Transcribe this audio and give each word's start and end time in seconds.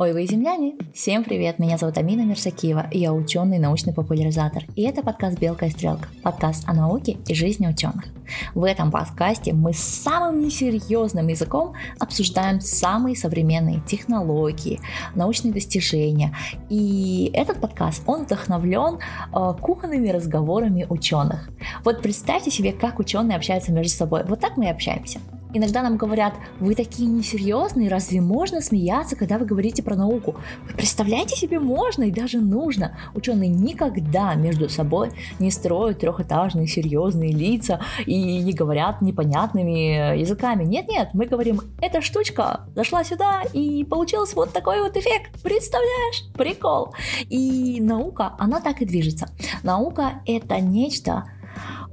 Ой, 0.00 0.12
вы 0.12 0.26
земляне! 0.26 0.76
Всем 0.94 1.24
привет! 1.24 1.58
Меня 1.58 1.76
зовут 1.76 1.98
Амина 1.98 2.22
Мерсакиева, 2.22 2.86
я 2.92 3.12
ученый 3.12 3.58
научный 3.58 3.92
популяризатор. 3.92 4.62
И 4.76 4.82
это 4.82 5.02
подкаст 5.02 5.40
«Белка 5.40 5.66
и 5.66 5.70
стрелка», 5.70 6.06
подкаст 6.22 6.62
о 6.68 6.72
науке 6.72 7.16
и 7.26 7.34
жизни 7.34 7.66
ученых. 7.66 8.04
В 8.54 8.62
этом 8.62 8.92
подкасте 8.92 9.52
мы 9.52 9.72
самым 9.72 10.40
несерьезным 10.40 11.26
языком 11.26 11.72
обсуждаем 11.98 12.60
самые 12.60 13.16
современные 13.16 13.80
технологии, 13.88 14.78
научные 15.16 15.52
достижения. 15.52 16.32
И 16.68 17.32
этот 17.34 17.60
подкаст, 17.60 18.04
он 18.06 18.22
вдохновлен 18.22 19.00
э, 19.00 19.54
кухонными 19.60 20.10
разговорами 20.10 20.86
ученых. 20.88 21.50
Вот 21.82 22.02
представьте 22.02 22.52
себе, 22.52 22.70
как 22.70 23.00
ученые 23.00 23.34
общаются 23.34 23.72
между 23.72 23.90
собой. 23.90 24.22
Вот 24.28 24.38
так 24.38 24.56
мы 24.56 24.66
и 24.66 24.70
общаемся. 24.70 25.18
Иногда 25.54 25.82
нам 25.82 25.96
говорят, 25.96 26.34
вы 26.60 26.74
такие 26.74 27.08
несерьезные, 27.08 27.88
разве 27.88 28.20
можно 28.20 28.60
смеяться, 28.60 29.16
когда 29.16 29.38
вы 29.38 29.46
говорите 29.46 29.82
про 29.82 29.96
науку? 29.96 30.36
Вы 30.68 30.74
представляете 30.74 31.36
себе, 31.36 31.58
можно 31.58 32.04
и 32.04 32.10
даже 32.10 32.38
нужно. 32.38 32.98
Ученые 33.14 33.48
никогда 33.48 34.34
между 34.34 34.68
собой 34.68 35.10
не 35.38 35.50
строят 35.50 36.00
трехэтажные 36.00 36.66
серьезные 36.66 37.32
лица 37.32 37.80
и 38.04 38.42
не 38.42 38.52
говорят 38.52 39.00
непонятными 39.00 40.18
языками. 40.18 40.64
Нет-нет, 40.64 41.10
мы 41.14 41.24
говорим, 41.26 41.60
эта 41.80 42.02
штучка 42.02 42.66
зашла 42.74 43.02
сюда 43.02 43.42
и 43.52 43.84
получился 43.84 44.36
вот 44.36 44.52
такой 44.52 44.82
вот 44.82 44.96
эффект. 44.96 45.40
Представляешь? 45.42 46.24
Прикол. 46.34 46.94
И 47.30 47.80
наука, 47.80 48.34
она 48.38 48.60
так 48.60 48.82
и 48.82 48.84
движется. 48.84 49.28
Наука 49.62 50.20
это 50.26 50.60
нечто, 50.60 51.24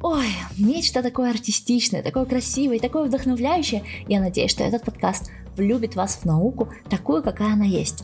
Ой, 0.08 0.28
нечто 0.60 1.02
такое 1.02 1.32
артистичное, 1.32 2.04
такое 2.04 2.26
красивое, 2.26 2.78
такое 2.78 3.06
вдохновляющее. 3.06 3.82
Я 4.08 4.20
надеюсь, 4.20 4.52
что 4.52 4.64
этот 4.64 4.84
подкаст 4.84 5.32
влюбит 5.58 5.96
вас 5.96 6.18
в 6.18 6.26
науку 6.26 6.70
такую, 6.92 7.24
какая 7.24 7.54
она 7.54 7.66
есть. 7.66 8.04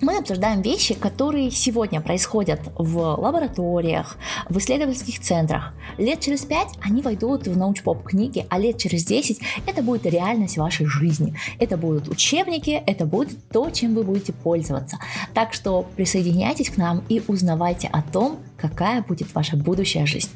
Мы 0.00 0.18
обсуждаем 0.18 0.62
вещи, 0.62 0.94
которые 0.94 1.52
сегодня 1.52 2.00
происходят 2.00 2.60
в 2.76 2.98
лабораториях, 2.98 4.16
в 4.48 4.58
исследовательских 4.58 5.20
центрах. 5.20 5.72
Лет 5.96 6.18
через 6.18 6.40
пять 6.40 6.70
они 6.80 7.02
войдут 7.02 7.46
в 7.46 7.56
научпоп 7.56 8.02
книги, 8.02 8.44
а 8.48 8.58
лет 8.58 8.78
через 8.78 9.04
десять 9.04 9.38
это 9.64 9.80
будет 9.84 10.06
реальность 10.06 10.58
вашей 10.58 10.86
жизни. 10.86 11.36
Это 11.60 11.76
будут 11.76 12.08
учебники, 12.08 12.82
это 12.84 13.06
будет 13.06 13.38
то, 13.50 13.70
чем 13.70 13.94
вы 13.94 14.02
будете 14.02 14.32
пользоваться. 14.32 14.98
Так 15.34 15.52
что 15.52 15.86
присоединяйтесь 15.94 16.70
к 16.70 16.78
нам 16.78 17.04
и 17.08 17.22
узнавайте 17.28 17.86
о 17.86 18.02
том, 18.02 18.40
какая 18.56 19.02
будет 19.02 19.32
ваша 19.36 19.56
будущая 19.56 20.04
жизнь. 20.04 20.30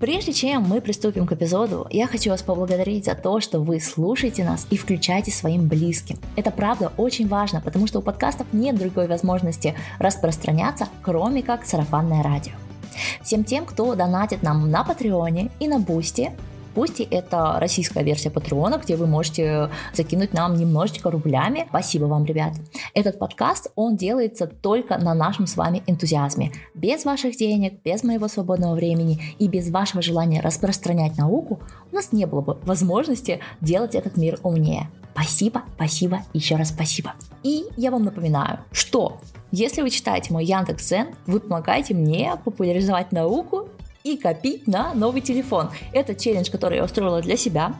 Прежде 0.00 0.32
чем 0.32 0.62
мы 0.62 0.80
приступим 0.80 1.26
к 1.26 1.32
эпизоду, 1.32 1.86
я 1.90 2.06
хочу 2.06 2.30
вас 2.30 2.42
поблагодарить 2.42 3.04
за 3.04 3.14
то, 3.14 3.38
что 3.40 3.60
вы 3.60 3.80
слушаете 3.80 4.44
нас 4.44 4.66
и 4.70 4.78
включаете 4.78 5.30
своим 5.30 5.68
близким. 5.68 6.16
Это 6.36 6.50
правда 6.50 6.90
очень 6.96 7.28
важно, 7.28 7.60
потому 7.60 7.86
что 7.86 7.98
у 7.98 8.02
подкастов 8.02 8.46
нет 8.54 8.78
другой 8.78 9.08
возможности 9.08 9.74
распространяться, 9.98 10.88
кроме 11.02 11.42
как 11.42 11.66
сарафанное 11.66 12.22
радио. 12.22 12.54
Всем 13.22 13.44
тем, 13.44 13.66
кто 13.66 13.94
донатит 13.94 14.42
нам 14.42 14.70
на 14.70 14.84
Patreon 14.84 15.42
е 15.42 15.50
и 15.60 15.68
на 15.68 15.78
Boosty, 15.78 16.32
Boosty 16.74 17.00
это 17.00 17.58
российская 17.58 18.04
версия 18.04 18.30
Patreon 18.30 18.67
а, 18.67 18.78
где 18.78 18.96
вы 18.96 19.06
можете 19.06 19.70
закинуть 19.92 20.32
нам 20.32 20.56
немножечко 20.56 21.10
рублями. 21.10 21.66
Спасибо 21.68 22.04
вам, 22.04 22.24
ребят. 22.24 22.54
Этот 22.94 23.18
подкаст, 23.18 23.72
он 23.74 23.96
делается 23.96 24.46
только 24.46 24.98
на 24.98 25.14
нашем 25.14 25.46
с 25.46 25.56
вами 25.56 25.82
энтузиазме. 25.86 26.52
Без 26.74 27.04
ваших 27.04 27.36
денег, 27.36 27.82
без 27.84 28.04
моего 28.04 28.28
свободного 28.28 28.74
времени 28.74 29.20
и 29.38 29.48
без 29.48 29.70
вашего 29.70 30.02
желания 30.02 30.40
распространять 30.40 31.18
науку 31.18 31.60
у 31.90 31.94
нас 31.94 32.12
не 32.12 32.26
было 32.26 32.40
бы 32.40 32.58
возможности 32.62 33.40
делать 33.60 33.94
этот 33.94 34.16
мир 34.16 34.38
умнее. 34.42 34.88
Спасибо, 35.12 35.62
спасибо, 35.74 36.22
еще 36.32 36.56
раз 36.56 36.68
спасибо. 36.68 37.14
И 37.42 37.64
я 37.76 37.90
вам 37.90 38.04
напоминаю, 38.04 38.60
что 38.70 39.18
если 39.50 39.82
вы 39.82 39.90
читаете 39.90 40.32
мой 40.32 40.44
Яндекс.Зен, 40.44 41.08
вы 41.26 41.40
помогаете 41.40 41.94
мне 41.94 42.32
популяризовать 42.44 43.10
науку 43.10 43.68
и 44.04 44.16
копить 44.16 44.66
на 44.66 44.94
новый 44.94 45.20
телефон. 45.20 45.70
Это 45.92 46.14
челлендж, 46.14 46.50
который 46.50 46.78
я 46.78 46.84
устроила 46.84 47.20
для 47.20 47.36
себя. 47.36 47.74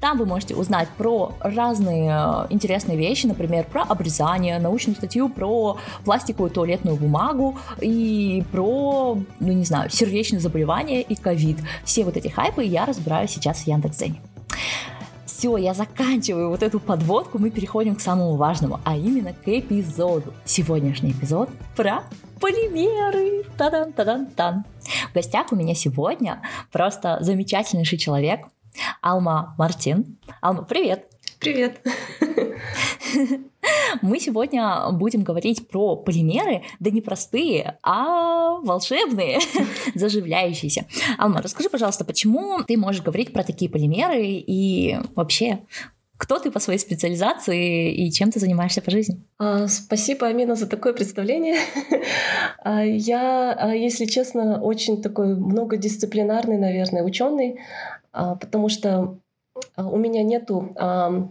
Там 0.00 0.18
вы 0.18 0.26
можете 0.26 0.56
узнать 0.56 0.88
про 0.98 1.32
разные 1.40 2.10
э, 2.10 2.46
интересные 2.50 2.96
вещи, 2.96 3.26
например, 3.26 3.64
про 3.64 3.82
обрезание, 3.82 4.58
научную 4.58 4.96
статью 4.96 5.28
про 5.28 5.78
пластиковую 6.04 6.50
туалетную 6.50 6.96
бумагу 6.96 7.56
и 7.80 8.42
про, 8.50 9.18
ну 9.38 9.52
не 9.52 9.64
знаю, 9.64 9.90
сердечные 9.90 10.40
заболевания 10.40 11.02
и 11.02 11.14
ковид. 11.14 11.58
Все 11.84 12.04
вот 12.04 12.16
эти 12.16 12.28
хайпы 12.28 12.64
я 12.64 12.84
разбираю 12.84 13.28
сейчас 13.28 13.58
в 13.58 13.66
Яндекс.Дзене. 13.68 14.20
Все, 15.26 15.56
я 15.56 15.74
заканчиваю 15.74 16.50
вот 16.50 16.62
эту 16.62 16.78
подводку, 16.80 17.38
мы 17.38 17.50
переходим 17.50 17.94
к 17.96 18.00
самому 18.00 18.36
важному, 18.36 18.80
а 18.84 18.96
именно 18.96 19.32
к 19.32 19.48
эпизоду. 19.48 20.32
Сегодняшний 20.44 21.12
эпизод 21.12 21.48
про 21.76 22.02
полимеры. 22.40 23.44
Тадан-тадан-тан. 23.56 24.64
В 25.12 25.14
гостях 25.14 25.52
у 25.52 25.56
меня 25.56 25.74
сегодня 25.74 26.40
просто 26.70 27.18
замечательнейший 27.20 27.98
человек, 27.98 28.46
Алма 29.02 29.54
Мартин. 29.58 30.16
Алма, 30.40 30.62
привет! 30.62 31.06
Привет! 31.38 31.82
Мы 34.00 34.18
сегодня 34.18 34.90
будем 34.92 35.22
говорить 35.22 35.68
про 35.68 35.96
полимеры, 35.96 36.62
да 36.80 36.90
не 36.90 37.02
простые, 37.02 37.78
а 37.82 38.58
волшебные, 38.60 39.40
заживляющиеся. 39.94 40.86
Алма, 41.18 41.42
расскажи, 41.42 41.68
пожалуйста, 41.68 42.06
почему 42.06 42.62
ты 42.66 42.78
можешь 42.78 43.02
говорить 43.02 43.34
про 43.34 43.44
такие 43.44 43.70
полимеры 43.70 44.24
и 44.24 44.96
вообще 45.14 45.66
кто 46.22 46.38
ты 46.38 46.52
по 46.52 46.60
своей 46.60 46.78
специализации 46.78 47.92
и 47.92 48.12
чем 48.12 48.30
ты 48.30 48.38
занимаешься 48.38 48.80
по 48.80 48.92
жизни? 48.92 49.20
А, 49.38 49.66
спасибо, 49.66 50.28
Амина, 50.28 50.54
за 50.54 50.68
такое 50.68 50.92
представление. 50.92 51.56
А, 52.64 52.84
я, 52.84 53.52
а, 53.58 53.74
если 53.74 54.04
честно, 54.04 54.62
очень 54.62 55.02
такой 55.02 55.34
многодисциплинарный, 55.34 56.58
наверное, 56.58 57.02
ученый, 57.02 57.58
потому 58.12 58.68
что 58.68 59.18
у 59.76 59.98
меня 59.98 60.22
нет 60.22 60.48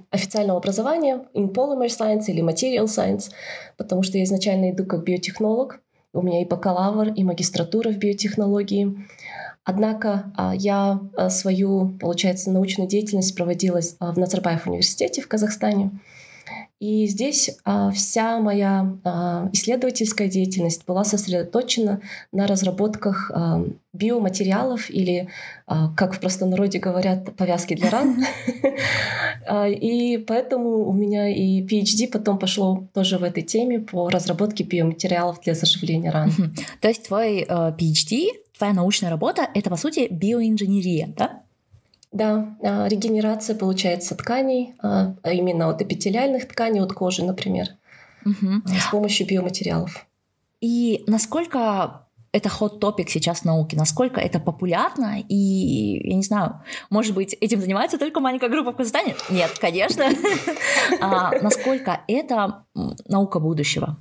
официального 0.10 0.60
образования 0.60 1.26
in 1.34 1.54
polymer 1.54 1.88
science 1.88 2.26
или 2.28 2.44
material 2.44 2.86
science, 2.86 3.32
потому 3.78 4.04
что 4.04 4.18
я 4.18 4.26
изначально 4.26 4.72
иду 4.72 4.86
как 4.86 5.06
биотехнолог. 5.06 5.80
У 6.14 6.22
меня 6.22 6.42
и 6.42 6.46
бакалавр, 6.46 7.14
и 7.14 7.24
магистратура 7.24 7.92
в 7.92 7.98
биотехнологии. 7.98 8.98
Однако 9.64 10.32
а, 10.36 10.56
я 10.56 11.00
а, 11.16 11.30
свою, 11.30 11.90
получается, 12.00 12.52
научную 12.52 12.88
деятельность 12.90 13.36
проводила 13.36 13.80
а, 14.00 14.12
в 14.12 14.18
Назарбаев 14.18 14.68
университете 14.68 15.22
в 15.22 15.28
Казахстане. 15.28 15.92
И 16.80 17.06
здесь 17.06 17.60
вся 17.94 18.40
моя 18.40 18.98
исследовательская 19.54 20.28
деятельность 20.28 20.84
была 20.88 21.04
сосредоточена 21.04 22.02
на 22.32 22.48
разработках 22.48 23.32
биоматериалов 23.94 24.90
или, 24.90 25.30
как 25.68 26.16
в 26.16 26.20
простонародье 26.20 26.82
говорят, 26.82 27.36
повязки 27.36 27.76
для 27.76 27.92
ран. 27.92 28.26
И 29.80 30.18
поэтому 30.28 30.90
у 30.90 30.94
меня 30.94 31.30
и 31.30 31.62
PhD 31.64 32.08
потом 32.08 32.40
пошло 32.40 32.88
тоже 32.96 33.20
в 33.20 33.24
этой 33.24 33.44
теме 33.44 33.80
по 33.80 34.10
разработке 34.10 34.64
биоматериалов 34.64 35.40
для 35.42 35.54
заживления 35.54 36.10
ран. 36.10 36.32
То 36.82 36.88
есть 36.88 37.08
твой 37.08 37.44
PhD 37.44 38.30
твоя 38.62 38.74
научная 38.76 39.10
работа— 39.10 39.50
это, 39.56 39.72
по 39.72 39.76
сути, 39.76 40.08
биоинженерия, 40.12 41.12
да? 41.18 41.42
Да, 42.12 42.56
а, 42.62 42.88
регенерация, 42.88 43.56
получается, 43.56 44.16
тканей, 44.16 44.76
а, 44.80 45.16
а 45.24 45.32
именно 45.32 45.68
от 45.70 45.82
эпителиальных 45.82 46.48
тканей, 46.48 46.80
от 46.80 46.94
кожи, 46.94 47.26
например, 47.26 47.70
угу. 48.24 48.62
с 48.68 48.92
помощью 48.92 49.26
биоматериалов. 49.26 50.06
И 50.60 51.04
насколько 51.08 52.06
это 52.34 52.50
ход 52.50 52.80
топик 52.80 53.10
сейчас 53.10 53.40
в 53.40 53.46
науке, 53.46 53.76
насколько 53.76 54.22
это 54.22 54.40
популярно, 54.40 55.20
и, 55.28 56.08
я 56.08 56.16
не 56.16 56.24
знаю, 56.24 56.62
может 56.92 57.16
быть, 57.16 57.36
этим 57.42 57.62
занимается 57.62 57.98
только 57.98 58.20
маленькая 58.20 58.50
группа 58.50 58.74
в 58.74 58.76
Казахстане? 58.76 59.16
Нет, 59.32 59.58
конечно. 59.60 60.06
Насколько 61.42 62.02
это 62.08 62.66
наука 63.08 63.40
будущего? 63.40 63.98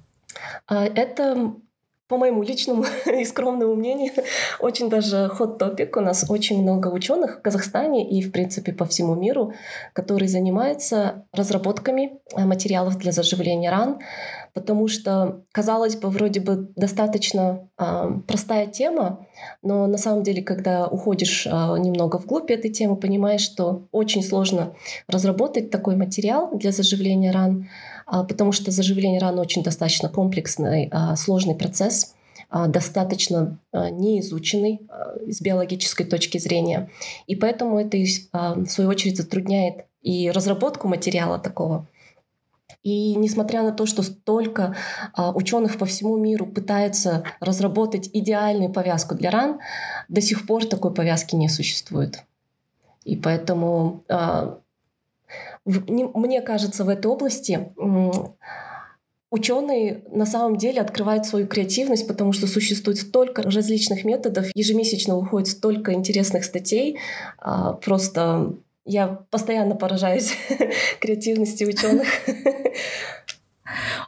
Это 0.69 1.55
по 2.11 2.19
моему 2.19 2.43
личному 2.43 2.85
и 3.07 3.25
скромному 3.25 3.77
мнению, 3.77 4.13
очень 4.59 4.91
даже 4.91 5.29
ход 5.29 5.59
топик. 5.59 5.97
У 5.97 6.01
нас 6.01 6.27
очень 6.29 6.61
много 6.61 6.89
ученых 6.89 7.39
в 7.39 7.43
Казахстане 7.43 8.11
и, 8.11 8.21
в 8.21 8.33
принципе, 8.33 8.73
по 8.73 8.85
всему 8.85 9.15
миру, 9.15 9.55
которые 9.93 10.29
занимаются 10.29 11.25
разработками 11.33 12.19
э, 12.37 12.45
материалов 12.45 12.99
для 12.99 13.13
заживления 13.13 13.71
ран, 13.71 14.01
потому 14.55 14.89
что, 14.89 15.43
казалось 15.53 15.97
бы, 15.97 16.11
вроде 16.11 16.41
бы 16.41 16.73
достаточно 16.75 17.69
э, 17.79 18.11
простая 18.27 18.67
тема, 18.67 19.27
но 19.63 19.87
на 19.87 19.97
самом 19.97 20.25
деле, 20.25 20.43
когда 20.43 20.89
уходишь 20.89 21.47
э, 21.47 21.51
немного 21.51 22.17
вглубь 22.17 22.51
этой 22.51 22.73
темы, 22.73 22.97
понимаешь, 22.97 23.43
что 23.43 23.87
очень 23.93 24.25
сложно 24.25 24.75
разработать 25.07 25.71
такой 25.71 25.95
материал 25.95 26.51
для 26.59 26.73
заживления 26.73 27.31
ран, 27.31 27.69
потому 28.11 28.53
что 28.53 28.71
заживление 28.71 29.21
ран 29.21 29.39
очень 29.39 29.63
достаточно 29.63 30.09
комплексный, 30.09 30.89
а, 30.91 31.17
сложный 31.17 31.55
процесс, 31.55 32.15
а, 32.49 32.67
достаточно 32.67 33.59
неизученный 33.73 34.81
с 35.29 35.41
биологической 35.41 36.05
точки 36.05 36.39
зрения. 36.39 36.91
И 37.27 37.37
поэтому 37.37 37.79
это, 37.79 37.97
в 38.33 38.67
свою 38.67 38.91
очередь, 38.91 39.17
затрудняет 39.17 39.85
и 40.03 40.31
разработку 40.31 40.89
материала 40.89 41.39
такого. 41.39 41.87
И 42.83 43.15
несмотря 43.15 43.63
на 43.63 43.73
то, 43.73 43.85
что 43.85 44.03
столько 44.03 44.75
а, 45.13 45.33
ученых 45.33 45.77
по 45.77 45.85
всему 45.85 46.17
миру 46.17 46.47
пытаются 46.47 47.25
разработать 47.41 48.09
идеальную 48.13 48.73
повязку 48.73 49.15
для 49.15 49.31
ран, 49.31 49.61
до 50.09 50.21
сих 50.21 50.47
пор 50.47 50.65
такой 50.65 50.95
повязки 50.95 51.35
не 51.37 51.49
существует. 51.49 52.25
И 53.05 53.17
поэтому 53.17 54.03
а, 54.09 54.59
мне 55.65 56.41
кажется, 56.41 56.85
в 56.85 56.89
этой 56.89 57.07
области 57.07 57.73
Ученые 59.33 60.03
на 60.11 60.27
самом 60.27 60.57
деле 60.57 60.81
открывают 60.81 61.25
свою 61.25 61.47
креативность, 61.47 62.09
потому 62.09 62.33
что 62.33 62.49
существует 62.49 62.99
столько 62.99 63.43
различных 63.43 64.05
методов, 64.05 64.47
ежемесячно 64.57 65.17
выходит 65.17 65.47
столько 65.47 65.93
интересных 65.93 66.45
статей. 66.45 66.99
А, 67.39 67.75
просто 67.75 68.55
я 68.85 69.07
постоянно 69.31 69.77
поражаюсь 69.77 70.35
креативности 71.01 71.63
ученых. 71.63 72.09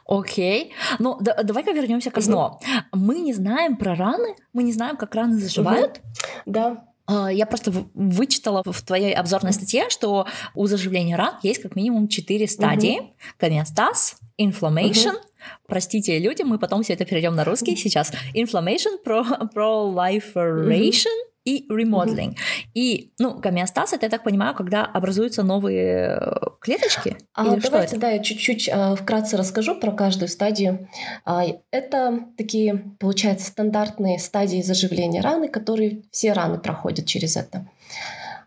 Окей. 0.05 0.65
Okay. 0.65 0.97
Ну, 0.99 1.17
да, 1.21 1.41
давай-ка 1.41 1.71
вернемся 1.71 2.11
к 2.11 2.17
ОСНО. 2.17 2.59
Мы 2.91 3.19
не 3.19 3.31
знаем 3.31 3.77
про 3.77 3.95
раны, 3.95 4.35
мы 4.51 4.63
не 4.63 4.73
знаем, 4.73 4.97
как 4.97 5.15
раны 5.15 5.39
заживают. 5.39 6.01
Да. 6.45 6.92
А, 7.05 7.31
я 7.31 7.45
просто 7.45 7.71
вычитала 7.93 8.63
в 8.65 8.81
твоей 8.81 9.13
обзорной 9.13 9.53
статье, 9.53 9.89
что 9.89 10.27
у 10.55 10.65
заживления 10.67 11.17
ран 11.17 11.35
есть 11.43 11.61
как 11.61 11.75
минимум 11.75 12.07
четыре 12.07 12.47
стадии. 12.47 12.99
Угу. 12.99 13.13
Гомеостаз, 13.39 14.17
inflammation, 14.39 15.15
угу. 15.15 15.23
простите, 15.67 16.17
люди, 16.19 16.43
мы 16.43 16.59
потом 16.59 16.83
все 16.83 16.93
это 16.93 17.05
перейдем 17.05 17.35
на 17.35 17.43
русский 17.43 17.75
сейчас. 17.75 18.13
Inflammation, 18.33 19.03
proliferation, 19.05 21.09
и 21.45 21.65
ремоделинг. 21.69 22.33
Mm-hmm. 22.33 22.69
И, 22.73 23.11
ну, 23.19 23.35
гомеостаз, 23.35 23.93
это, 23.93 24.05
я 24.05 24.09
так 24.09 24.23
понимаю, 24.23 24.55
когда 24.55 24.85
образуются 24.85 25.43
новые 25.43 26.17
э, 26.19 26.35
клеточки? 26.61 27.17
А, 27.33 27.55
давайте, 27.57 27.97
да, 27.97 28.09
я 28.09 28.19
чуть-чуть 28.19 28.69
а, 28.71 28.95
вкратце 28.95 29.37
расскажу 29.37 29.75
про 29.75 29.91
каждую 29.91 30.29
стадию. 30.29 30.87
А, 31.25 31.43
это 31.71 32.19
такие, 32.37 32.83
получается, 32.99 33.47
стандартные 33.47 34.19
стадии 34.19 34.61
заживления 34.61 35.21
раны, 35.21 35.49
которые 35.49 36.03
все 36.11 36.33
раны 36.33 36.59
проходят 36.59 37.05
через 37.05 37.35
это. 37.35 37.67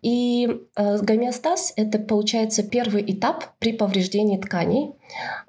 И 0.02 0.48
э, 0.76 0.98
гемостаз— 0.98 1.72
это, 1.76 1.98
получается, 1.98 2.62
первый 2.62 3.02
этап 3.12 3.44
при 3.58 3.72
повреждении 3.72 4.38
тканей. 4.38 4.92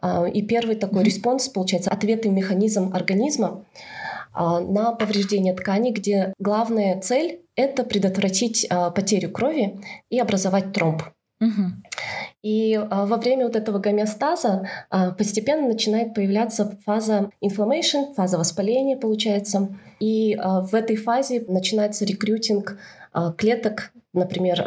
Э, 0.01 0.29
и 0.29 0.41
первый 0.41 0.75
такой 0.75 1.01
mm-hmm. 1.01 1.05
response, 1.05 1.49
получается, 1.49 1.91
ответный 1.91 2.31
механизм 2.31 2.91
организма 2.93 3.63
на 4.37 4.91
повреждение 4.91 5.53
ткани, 5.53 5.91
где 5.91 6.33
главная 6.39 6.99
цель— 7.01 7.41
это 7.55 7.83
предотвратить 7.83 8.67
а, 8.69 8.91
потерю 8.91 9.31
крови 9.31 9.79
и 10.09 10.19
образовать 10.19 10.73
тромб. 10.73 11.03
Угу. 11.39 11.63
И 12.43 12.75
а, 12.75 13.05
во 13.05 13.17
время 13.17 13.45
вот 13.45 13.55
этого 13.55 13.79
гомеостаза 13.79 14.67
постепенно 15.17 15.67
начинает 15.67 16.13
появляться 16.13 16.77
фаза 16.85 17.29
inflammation, 17.43 18.13
фаза 18.15 18.37
воспаления 18.37 18.97
получается. 18.97 19.69
И 19.99 20.37
в 20.39 20.75
этой 20.75 20.95
фазе 20.95 21.43
начинается 21.47 22.05
рекрутинг 22.05 22.77
клеток, 23.37 23.91
например, 24.13 24.63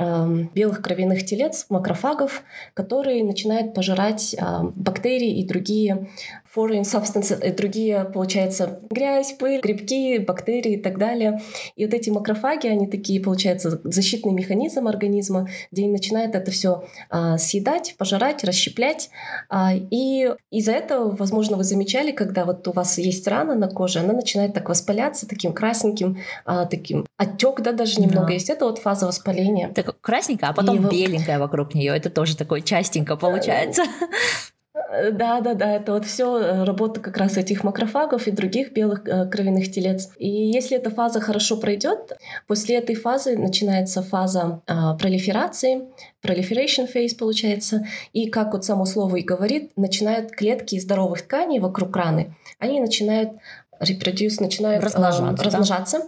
белых 0.52 0.82
кровяных 0.82 1.24
телец, 1.24 1.66
макрофагов, 1.68 2.42
которые 2.74 3.22
начинают 3.22 3.72
пожирать 3.72 4.34
бактерии 4.74 5.38
и 5.38 5.46
другие 5.46 6.08
foreign 6.54 6.82
substances 6.82 7.46
и 7.46 7.52
другие, 7.52 8.04
получается, 8.04 8.80
грязь, 8.90 9.32
пыль, 9.32 9.60
грибки, 9.60 10.18
бактерии 10.18 10.74
и 10.74 10.82
так 10.82 10.98
далее. 10.98 11.40
И 11.76 11.84
вот 11.84 11.94
эти 11.94 12.10
макрофаги, 12.10 12.66
они 12.66 12.86
такие, 12.86 13.20
получается, 13.20 13.80
защитный 13.84 14.32
механизм 14.32 14.88
организма, 14.88 15.48
где 15.70 15.82
они 15.82 15.92
начинают 15.92 16.34
это 16.34 16.50
все 16.50 16.84
а, 17.08 17.38
съедать, 17.38 17.94
пожирать, 17.98 18.42
расщеплять. 18.44 19.10
А, 19.48 19.72
и 19.74 20.34
из-за 20.50 20.72
этого, 20.72 21.14
возможно, 21.14 21.56
вы 21.56 21.64
замечали, 21.64 22.10
когда 22.10 22.44
вот 22.44 22.66
у 22.66 22.72
вас 22.72 22.98
есть 22.98 23.26
рана 23.28 23.54
на 23.54 23.68
коже, 23.68 24.00
она 24.00 24.12
начинает 24.12 24.54
так 24.54 24.68
воспаляться, 24.68 25.28
таким 25.28 25.52
красненьким, 25.52 26.18
а, 26.44 26.66
таким 26.66 27.06
отек, 27.16 27.60
да, 27.60 27.72
даже 27.72 28.00
немного 28.00 28.26
да. 28.28 28.32
есть. 28.32 28.50
Это 28.50 28.64
вот 28.64 28.78
фаза 28.78 29.06
воспаления. 29.06 29.68
Так 29.68 30.00
красненькая, 30.00 30.50
а 30.50 30.52
потом 30.52 30.86
и 30.86 30.90
беленькая 30.90 31.38
вокруг 31.38 31.74
нее. 31.74 31.96
Это 31.96 32.10
тоже 32.10 32.36
такое 32.36 32.60
частенько 32.60 33.16
получается. 33.16 33.82
Да, 34.90 35.40
да, 35.40 35.54
да, 35.54 35.76
это 35.76 35.92
вот 35.92 36.04
все 36.04 36.38
э, 36.38 36.64
работа 36.64 37.00
как 37.00 37.16
раз 37.16 37.36
этих 37.36 37.62
макрофагов 37.62 38.26
и 38.26 38.32
других 38.32 38.72
белых 38.72 39.06
э, 39.06 39.28
кровяных 39.28 39.70
телец. 39.70 40.10
И 40.18 40.28
если 40.28 40.76
эта 40.76 40.90
фаза 40.90 41.20
хорошо 41.20 41.56
пройдет, 41.58 42.18
после 42.48 42.76
этой 42.76 42.96
фазы 42.96 43.36
начинается 43.36 44.02
фаза 44.02 44.62
э, 44.66 44.72
пролиферации, 44.98 45.88
proliferation 46.24 46.92
phase 46.92 47.16
получается, 47.16 47.86
и 48.12 48.28
как 48.28 48.52
вот 48.52 48.64
само 48.64 48.84
слово 48.84 49.16
и 49.16 49.22
говорит, 49.22 49.70
начинают 49.76 50.32
клетки 50.32 50.80
здоровых 50.80 51.22
тканей 51.22 51.60
вокруг 51.60 51.94
раны, 51.94 52.34
они 52.58 52.80
начинают 52.80 53.30
reproduce, 53.80 54.40
начинают 54.40 54.82
размножаться. 54.82 55.42
Э, 55.42 55.46
размножаться. 55.46 55.98
Да? 55.98 56.04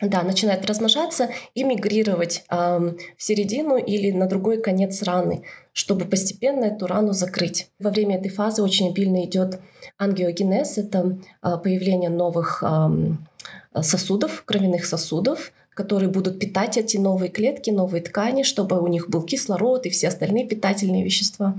Да, 0.00 0.22
начинает 0.22 0.66
размножаться 0.66 1.30
и 1.54 1.62
мигрировать 1.62 2.44
э, 2.50 2.56
в 2.56 3.22
середину 3.22 3.76
или 3.76 4.10
на 4.10 4.26
другой 4.26 4.60
конец 4.60 5.02
раны, 5.02 5.44
чтобы 5.72 6.04
постепенно 6.04 6.64
эту 6.64 6.86
рану 6.86 7.12
закрыть. 7.12 7.68
Во 7.78 7.90
время 7.90 8.16
этой 8.16 8.30
фазы 8.30 8.62
очень 8.62 8.88
обильно 8.88 9.24
идет 9.24 9.60
ангиогенез, 9.96 10.78
это 10.78 11.18
э, 11.42 11.56
появление 11.62 12.10
новых 12.10 12.62
э, 12.66 13.82
сосудов, 13.82 14.44
кровяных 14.44 14.84
сосудов, 14.84 15.52
которые 15.74 16.08
будут 16.08 16.38
питать 16.38 16.76
эти 16.76 16.96
новые 16.96 17.30
клетки, 17.30 17.70
новые 17.70 18.02
ткани, 18.02 18.42
чтобы 18.42 18.80
у 18.80 18.86
них 18.86 19.08
был 19.10 19.22
кислород 19.22 19.86
и 19.86 19.90
все 19.90 20.08
остальные 20.08 20.46
питательные 20.46 21.04
вещества. 21.04 21.56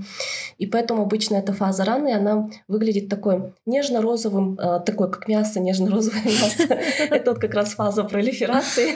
И 0.58 0.66
поэтому 0.66 1.02
обычно 1.02 1.36
эта 1.36 1.52
фаза 1.52 1.84
раны, 1.84 2.14
она 2.14 2.50
выглядит 2.68 3.08
такой 3.08 3.52
нежно-розовым, 3.66 4.58
э, 4.58 4.80
такой 4.84 5.10
как 5.10 5.28
мясо, 5.28 5.60
нежно-розовое 5.60 6.22
мясо. 6.24 6.78
Это 7.10 7.32
вот 7.32 7.40
как 7.40 7.54
раз 7.54 7.74
фаза 7.74 8.04
пролиферации. 8.04 8.94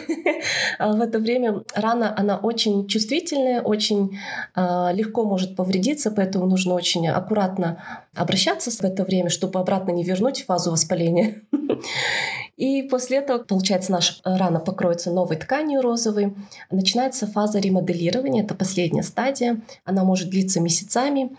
А 0.78 0.92
в 0.92 1.00
это 1.00 1.18
время 1.18 1.62
рана, 1.74 2.14
она 2.16 2.38
очень 2.38 2.86
чувствительная, 2.86 3.60
очень 3.60 4.18
э, 4.56 4.88
легко 4.92 5.24
может 5.24 5.56
повредиться, 5.56 6.10
поэтому 6.10 6.46
нужно 6.46 6.74
очень 6.74 7.08
аккуратно 7.08 7.82
обращаться 8.14 8.70
в 8.70 8.82
это 8.82 9.04
время, 9.04 9.28
чтобы 9.28 9.60
обратно 9.60 9.92
не 9.92 10.04
вернуть 10.04 10.44
фазу 10.44 10.70
воспаления. 10.70 11.42
И 12.56 12.82
после 12.82 13.18
этого, 13.18 13.38
получается, 13.38 13.90
наша 13.90 14.14
рана 14.22 14.60
покроется 14.60 15.09
новой 15.10 15.36
тканью 15.36 15.82
розовой. 15.82 16.34
Начинается 16.70 17.26
фаза 17.26 17.58
ремоделирования, 17.58 18.42
это 18.42 18.54
последняя 18.54 19.02
стадия. 19.02 19.60
Она 19.84 20.04
может 20.04 20.30
длиться 20.30 20.60
месяцами. 20.60 21.36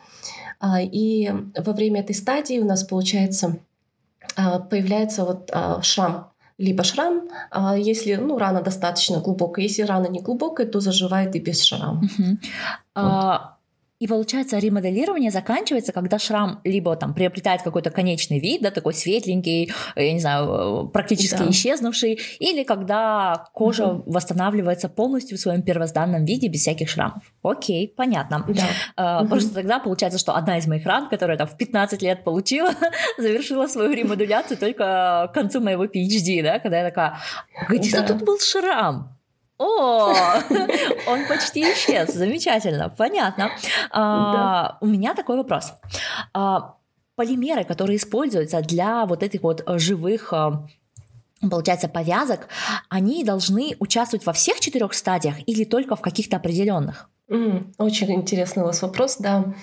А, 0.60 0.82
и 0.82 1.32
во 1.58 1.74
время 1.74 2.02
этой 2.02 2.16
стадии 2.16 2.60
у 2.60 2.66
нас, 2.66 2.84
получается, 2.84 3.58
а, 4.36 4.60
появляется 4.60 5.26
вот 5.26 5.50
а, 5.52 5.82
шрам 5.82 6.28
либо 6.58 6.84
шрам, 6.84 7.28
если 7.76 8.14
ну, 8.14 8.38
рана 8.38 8.62
достаточно 8.62 9.20
глубокая. 9.20 9.66
Если 9.66 9.82
рана 9.82 10.06
не 10.06 10.22
глубокая, 10.22 10.68
то 10.68 10.80
заживает 10.80 11.36
и 11.36 11.40
без 11.40 11.64
шрама. 11.64 12.04
Угу. 12.04 12.30
Вот. 12.30 12.40
А, 12.94 13.58
и 14.02 14.08
получается, 14.08 14.58
ремоделирование 14.58 15.30
заканчивается, 15.30 15.94
когда 15.94 16.18
шрам 16.18 16.60
либо 16.64 16.96
там 16.96 17.14
приобретает 17.14 17.62
какой-то 17.62 17.92
конечный 17.92 18.40
вид, 18.40 18.64
да, 18.64 18.72
такой 18.72 18.96
светленький, 18.96 19.72
я 19.96 20.12
не 20.12 20.20
знаю, 20.20 20.90
практически 20.92 21.38
да. 21.38 21.52
исчезнувший, 21.52 22.20
или 22.40 22.64
когда 22.64 23.46
кожа 23.54 23.86
угу. 23.86 24.12
восстанавливается 24.12 24.90
полностью 24.90 25.38
в 25.38 25.42
своем 25.42 25.62
первозданном 25.62 26.26
виде 26.26 26.48
без 26.48 26.62
всяких 26.62 26.90
шрамов. 26.90 27.32
Окей, 27.44 27.94
понятно. 27.96 28.44
Да. 28.48 28.64
А, 28.96 29.22
угу. 29.22 29.30
Просто 29.30 29.54
тогда 29.54 29.78
получается, 29.78 30.18
что 30.18 30.36
одна 30.36 30.58
из 30.58 30.66
моих 30.66 30.84
ран, 30.88 31.08
которая 31.08 31.38
там 31.38 31.48
в 31.48 31.56
15 31.56 32.02
лет 32.02 32.24
получила, 32.24 32.72
завершила 33.20 33.68
свою 33.68 33.94
ремодуляцию 33.94 34.58
только 34.58 35.30
к 35.30 35.34
концу 35.36 35.62
моего 35.62 35.86
PhD, 35.86 36.42
да, 36.42 36.58
когда 36.58 36.80
я 36.80 36.86
такая, 36.86 37.20
где-то 37.70 38.02
да. 38.02 38.08
тут 38.08 38.24
был 38.24 38.40
шрам. 38.40 39.21
О, 39.62 40.12
он 41.08 41.28
почти 41.28 41.62
исчез. 41.62 42.14
Замечательно, 42.14 42.90
понятно. 42.90 43.52
А, 43.92 44.78
у 44.82 44.88
меня 44.88 45.14
такой 45.14 45.38
вопрос. 45.38 45.74
А, 46.34 46.76
полимеры, 47.16 47.64
которые 47.64 47.98
используются 47.98 48.62
для 48.62 49.06
вот 49.06 49.22
этих 49.22 49.44
вот 49.44 49.64
живых 49.68 50.34
а, 50.34 50.68
получается, 51.48 51.88
повязок, 51.88 52.48
они 52.90 53.24
должны 53.24 53.76
участвовать 53.80 54.26
во 54.26 54.34
всех 54.34 54.60
четырех 54.60 54.94
стадиях 54.94 55.36
или 55.46 55.64
только 55.64 55.96
в 55.96 56.02
каких-то 56.02 56.38
определенных? 56.38 57.10
Mm, 57.30 57.74
очень 57.78 58.12
интересный 58.14 58.64
у 58.64 58.66
вас 58.66 58.82
вопрос, 58.82 59.18
да. 59.18 59.54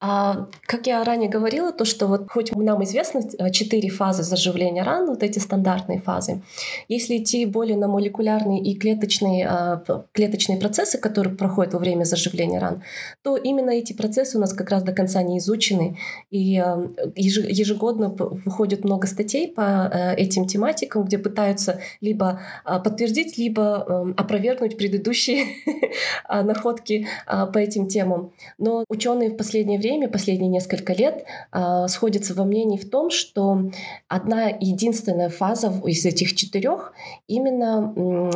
А, 0.00 0.46
как 0.62 0.86
я 0.86 1.02
ранее 1.02 1.28
говорила, 1.28 1.72
то 1.72 1.84
что 1.84 2.06
вот 2.06 2.30
хоть 2.30 2.54
нам 2.54 2.84
известно 2.84 3.20
э, 3.38 3.50
четыре 3.50 3.88
фазы 3.88 4.22
заживления 4.22 4.84
ран, 4.84 5.06
вот 5.06 5.24
эти 5.24 5.40
стандартные 5.40 6.00
фазы, 6.00 6.42
если 6.86 7.18
идти 7.18 7.44
более 7.46 7.76
на 7.76 7.88
молекулярные 7.88 8.62
и 8.62 8.76
клеточные, 8.76 9.48
а, 9.48 9.82
клеточные 10.12 10.56
процессы, 10.58 10.98
которые 10.98 11.34
проходят 11.34 11.72
во 11.72 11.80
время 11.80 12.04
заживления 12.04 12.60
ран, 12.60 12.84
то 13.22 13.36
именно 13.36 13.70
эти 13.70 13.92
процессы 13.92 14.38
у 14.38 14.40
нас 14.40 14.52
как 14.52 14.70
раз 14.70 14.84
до 14.84 14.92
конца 14.92 15.20
не 15.22 15.38
изучены. 15.38 15.98
И 16.30 16.56
а, 16.58 16.88
ежегодно 17.16 18.08
выходит 18.08 18.84
много 18.84 19.08
статей 19.08 19.48
по 19.48 19.90
э, 19.92 20.14
этим 20.14 20.46
тематикам, 20.46 21.04
где 21.04 21.18
пытаются 21.18 21.80
либо 22.00 22.40
а, 22.64 22.78
подтвердить, 22.78 23.36
либо 23.36 23.84
эм, 23.88 24.14
опровергнуть 24.16 24.76
предыдущие 24.76 25.46
находки 26.28 27.08
по 27.26 27.58
этим 27.58 27.88
темам. 27.88 28.32
Но 28.58 28.84
ученые 28.88 29.30
в 29.30 29.36
последнее 29.36 29.78
время 29.78 29.87
время, 29.88 30.08
последние 30.08 30.50
несколько 30.50 30.92
лет, 30.92 31.24
а, 31.50 31.88
сходятся 31.88 32.34
во 32.34 32.44
мнении 32.44 32.76
в 32.76 32.88
том, 32.90 33.10
что 33.10 33.70
одна 34.06 34.48
единственная 34.48 35.30
фаза 35.30 35.72
из 35.84 36.04
этих 36.04 36.34
четырех 36.34 36.92
именно 37.26 37.92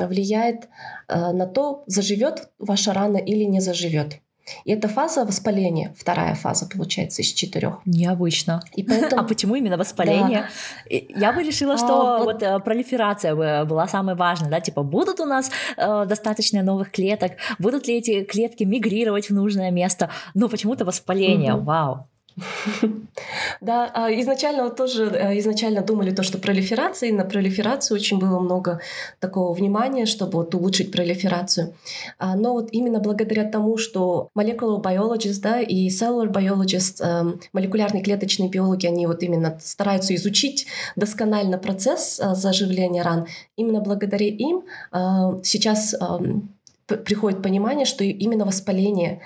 влияет 0.06 0.68
а, 1.08 1.32
на 1.32 1.46
то, 1.46 1.84
заживет 1.86 2.50
ваша 2.58 2.92
рана 2.94 3.18
или 3.18 3.44
не 3.44 3.60
заживет. 3.60 4.20
И 4.64 4.72
это 4.72 4.88
фаза 4.88 5.24
воспаления, 5.24 5.94
вторая 5.98 6.34
фаза 6.34 6.66
получается 6.66 7.22
из 7.22 7.28
четырех. 7.28 7.80
Необычно. 7.84 8.62
И 8.74 8.82
поэтому... 8.82 9.22
А 9.22 9.24
почему 9.24 9.54
именно 9.54 9.76
воспаление? 9.76 10.48
Да. 10.90 10.96
Я 11.20 11.32
бы 11.32 11.42
решила, 11.42 11.76
что 11.76 12.16
а, 12.16 12.18
вот... 12.18 12.24
вот 12.24 12.42
э, 12.42 12.58
пролиферация 12.60 13.34
была 13.64 13.86
самой 13.88 14.14
важной, 14.14 14.50
да, 14.50 14.60
типа 14.60 14.82
будут 14.82 15.20
у 15.20 15.24
нас 15.24 15.50
э, 15.76 16.04
достаточно 16.06 16.62
новых 16.62 16.90
клеток, 16.90 17.32
будут 17.58 17.86
ли 17.86 17.98
эти 17.98 18.24
клетки 18.24 18.64
мигрировать 18.64 19.30
в 19.30 19.34
нужное 19.34 19.70
место, 19.70 20.10
но 20.34 20.48
почему-то 20.48 20.84
воспаление, 20.84 21.54
угу. 21.54 21.64
вау. 21.64 22.08
Да, 23.60 23.90
а 23.94 24.10
изначально 24.20 24.70
тоже 24.70 25.04
э, 25.04 25.38
изначально 25.38 25.82
думали 25.82 26.10
то, 26.10 26.22
что 26.22 26.38
пролиферация, 26.38 27.10
и 27.10 27.12
на 27.12 27.24
пролиферацию 27.24 27.96
очень 27.96 28.18
было 28.18 28.38
много 28.40 28.80
такого 29.20 29.52
внимания, 29.52 30.06
чтобы 30.06 30.38
вот 30.38 30.54
улучшить 30.54 30.90
пролиферацию. 30.90 31.74
А, 32.18 32.34
но 32.34 32.52
вот 32.54 32.68
именно 32.72 33.00
благодаря 33.00 33.44
тому, 33.44 33.76
что 33.76 34.30
molecular 34.36 34.82
biologist 34.82 35.40
да, 35.42 35.60
и 35.60 35.88
cellular 35.88 36.32
biologist, 36.32 37.00
эм, 37.00 37.40
молекулярные 37.52 38.02
клеточные 38.02 38.48
биологи, 38.48 38.86
они 38.86 39.06
вот 39.06 39.22
именно 39.22 39.58
стараются 39.60 40.14
изучить 40.14 40.66
досконально 40.96 41.58
процесс 41.58 42.18
э, 42.18 42.34
заживления 42.34 43.02
ран, 43.02 43.26
именно 43.56 43.80
благодаря 43.80 44.26
им 44.26 44.64
э, 44.92 44.98
сейчас 45.44 45.94
эм, 45.94 46.54
приходит 46.86 47.42
понимание, 47.42 47.86
что 47.86 48.04
именно 48.04 48.44
воспаление 48.44 49.22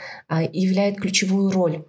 являет 0.53 1.01
ключевую 1.01 1.51
роль. 1.51 1.83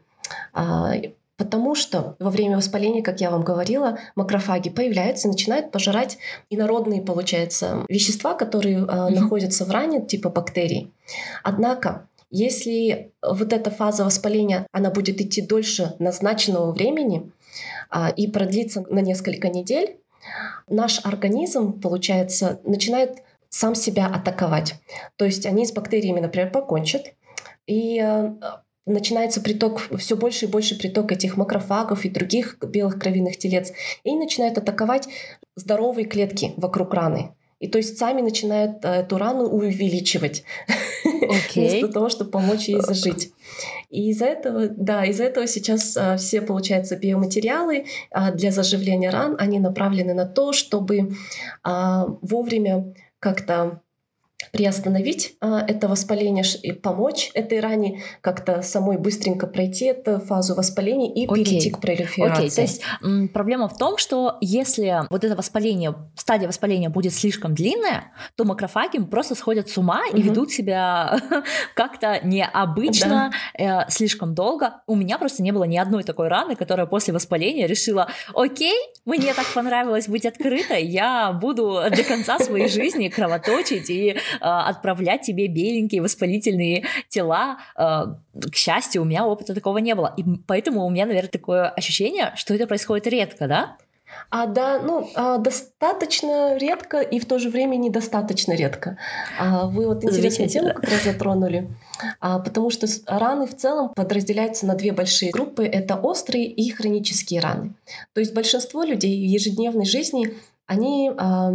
А, 0.57 0.93
потому 1.37 1.75
что 1.75 2.15
во 2.17 2.31
время 2.31 2.57
воспаления, 2.57 3.03
как 3.03 3.21
я 3.21 3.29
вам 3.29 3.43
говорила, 3.43 3.99
макрофаги 4.15 4.69
появляются 4.69 5.27
и 5.27 5.31
начинают 5.31 5.71
пожирать 5.71 6.17
инородные, 6.49 7.03
получается, 7.03 7.85
вещества, 7.87 8.33
которые 8.33 8.79
mm-hmm. 8.79 9.09
находятся 9.11 9.65
в 9.65 9.71
ране, 9.71 10.03
типа 10.03 10.29
бактерий. 10.29 10.91
Однако, 11.43 12.07
если 12.31 13.11
вот 13.21 13.53
эта 13.53 13.69
фаза 13.69 14.03
воспаления, 14.03 14.65
она 14.71 14.89
будет 14.89 15.21
идти 15.21 15.43
дольше 15.43 15.93
назначенного 15.99 16.71
времени 16.71 17.31
а, 17.91 18.09
и 18.09 18.27
продлиться 18.27 18.83
на 18.89 18.99
несколько 18.99 19.49
недель, 19.49 19.97
наш 20.67 21.05
организм, 21.05 21.79
получается, 21.79 22.59
начинает 22.63 23.21
сам 23.49 23.75
себя 23.75 24.07
атаковать. 24.07 24.73
То 25.17 25.25
есть 25.25 25.45
они 25.45 25.67
с 25.67 25.71
бактериями, 25.71 26.19
например, 26.19 26.49
покончат, 26.51 27.13
и 27.67 28.03
начинается 28.87 29.41
приток, 29.41 29.81
все 29.97 30.15
больше 30.15 30.45
и 30.45 30.47
больше 30.47 30.77
приток 30.77 31.11
этих 31.11 31.37
макрофагов 31.37 32.05
и 32.05 32.09
других 32.09 32.57
белых 32.61 32.99
кровяных 32.99 33.37
телец, 33.37 33.71
и 34.03 34.09
они 34.09 34.17
начинают 34.17 34.57
атаковать 34.57 35.07
здоровые 35.55 36.05
клетки 36.05 36.53
вокруг 36.57 36.93
раны. 36.93 37.31
И 37.59 37.67
то 37.67 37.79
есть 37.79 37.97
сами 37.97 38.21
начинают 38.21 38.85
э, 38.85 39.01
эту 39.01 39.17
рану 39.17 39.45
увеличивать 39.45 40.43
okay. 41.05 41.55
вместо 41.55 41.87
того, 41.87 42.09
чтобы 42.09 42.29
помочь 42.29 42.67
ей 42.67 42.79
зажить. 42.81 43.33
И 43.89 44.11
из-за 44.11 44.25
этого, 44.25 44.67
да, 44.67 45.05
из-за 45.05 45.23
этого 45.23 45.47
сейчас 45.47 45.97
а, 45.97 46.17
все, 46.17 46.41
получается, 46.41 46.95
биоматериалы 46.97 47.85
а, 48.11 48.31
для 48.31 48.51
заживления 48.51 49.09
ран, 49.09 49.35
они 49.39 49.59
направлены 49.59 50.13
на 50.13 50.25
то, 50.25 50.53
чтобы 50.53 51.15
а, 51.63 52.05
вовремя 52.21 52.93
как-то 53.19 53.81
приостановить 54.51 55.35
а, 55.41 55.61
это 55.67 55.87
воспаление 55.87 56.43
и 56.61 56.71
помочь 56.71 57.31
этой 57.33 57.59
ране 57.59 58.03
как-то 58.21 58.61
самой 58.61 58.97
быстренько 58.97 59.47
пройти 59.47 59.85
эту 59.85 60.19
фазу 60.19 60.55
воспаления 60.55 61.11
и 61.11 61.27
okay. 61.27 61.43
перейти 61.43 61.69
к 61.71 61.79
пролиферации. 61.79 62.47
Okay. 62.47 62.55
То 62.55 62.61
есть 62.61 62.81
м, 63.03 63.29
проблема 63.29 63.67
в 63.67 63.77
том, 63.77 63.97
что 63.97 64.37
если 64.41 65.01
вот 65.09 65.23
это 65.23 65.35
воспаление, 65.35 65.95
стадия 66.15 66.47
воспаления 66.47 66.89
будет 66.89 67.13
слишком 67.13 67.55
длинная, 67.55 68.11
то 68.35 68.45
макрофаги 68.45 68.99
просто 68.99 69.33
сходят 69.33 69.69
с 69.69 69.77
ума 69.77 70.01
угу. 70.07 70.17
и 70.17 70.21
ведут 70.21 70.51
себя 70.51 71.19
как-то 71.73 72.19
необычно, 72.23 73.31
да. 73.57 73.85
э, 73.85 73.89
слишком 73.89 74.35
долго. 74.35 74.81
У 74.85 74.95
меня 74.95 75.17
просто 75.17 75.41
не 75.41 75.51
было 75.51 75.63
ни 75.63 75.77
одной 75.77 76.03
такой 76.03 76.27
раны, 76.27 76.55
которая 76.55 76.85
после 76.85 77.13
воспаления 77.13 77.65
решила, 77.65 78.09
окей, 78.35 78.77
мне 79.05 79.33
так 79.33 79.47
понравилось 79.53 80.07
быть 80.07 80.25
открытой, 80.25 80.85
я 80.85 81.31
буду 81.31 81.81
до 81.89 82.03
конца 82.03 82.37
своей 82.39 82.67
жизни 82.67 83.09
кровоточить 83.09 83.89
и 83.89 84.17
отправлять 84.39 85.21
тебе 85.21 85.47
беленькие 85.47 86.01
воспалительные 86.01 86.85
тела. 87.09 87.57
А, 87.75 88.17
к 88.33 88.55
счастью, 88.55 89.01
у 89.01 89.05
меня 89.05 89.25
опыта 89.25 89.53
такого 89.53 89.77
не 89.79 89.95
было. 89.95 90.13
И 90.17 90.23
поэтому 90.47 90.85
у 90.85 90.89
меня, 90.89 91.05
наверное, 91.05 91.29
такое 91.29 91.69
ощущение, 91.69 92.33
что 92.35 92.53
это 92.53 92.67
происходит 92.67 93.07
редко, 93.07 93.47
да? 93.47 93.77
А, 94.29 94.45
да, 94.45 94.79
ну, 94.79 95.09
а, 95.15 95.37
достаточно 95.37 96.57
редко 96.57 97.01
и 97.01 97.19
в 97.19 97.25
то 97.25 97.39
же 97.39 97.49
время 97.49 97.75
недостаточно 97.75 98.53
редко. 98.53 98.97
А, 99.39 99.67
вы 99.67 99.87
вот 99.87 100.03
интересную 100.03 100.49
тему 100.49 100.73
как 100.73 100.89
раз 100.89 101.03
затронули, 101.03 101.69
а, 102.19 102.39
потому 102.39 102.69
что 102.69 102.87
раны 103.05 103.47
в 103.47 103.55
целом 103.55 103.89
подразделяются 103.95 104.65
на 104.65 104.75
две 104.75 104.91
большие 104.91 105.31
группы. 105.31 105.65
Это 105.65 105.95
острые 105.95 106.45
и 106.45 106.69
хронические 106.71 107.41
раны. 107.41 107.73
То 108.13 108.19
есть 108.19 108.33
большинство 108.33 108.83
людей 108.83 109.15
в 109.15 109.29
ежедневной 109.29 109.85
жизни 109.85 110.33
они, 110.67 111.09
а, 111.17 111.53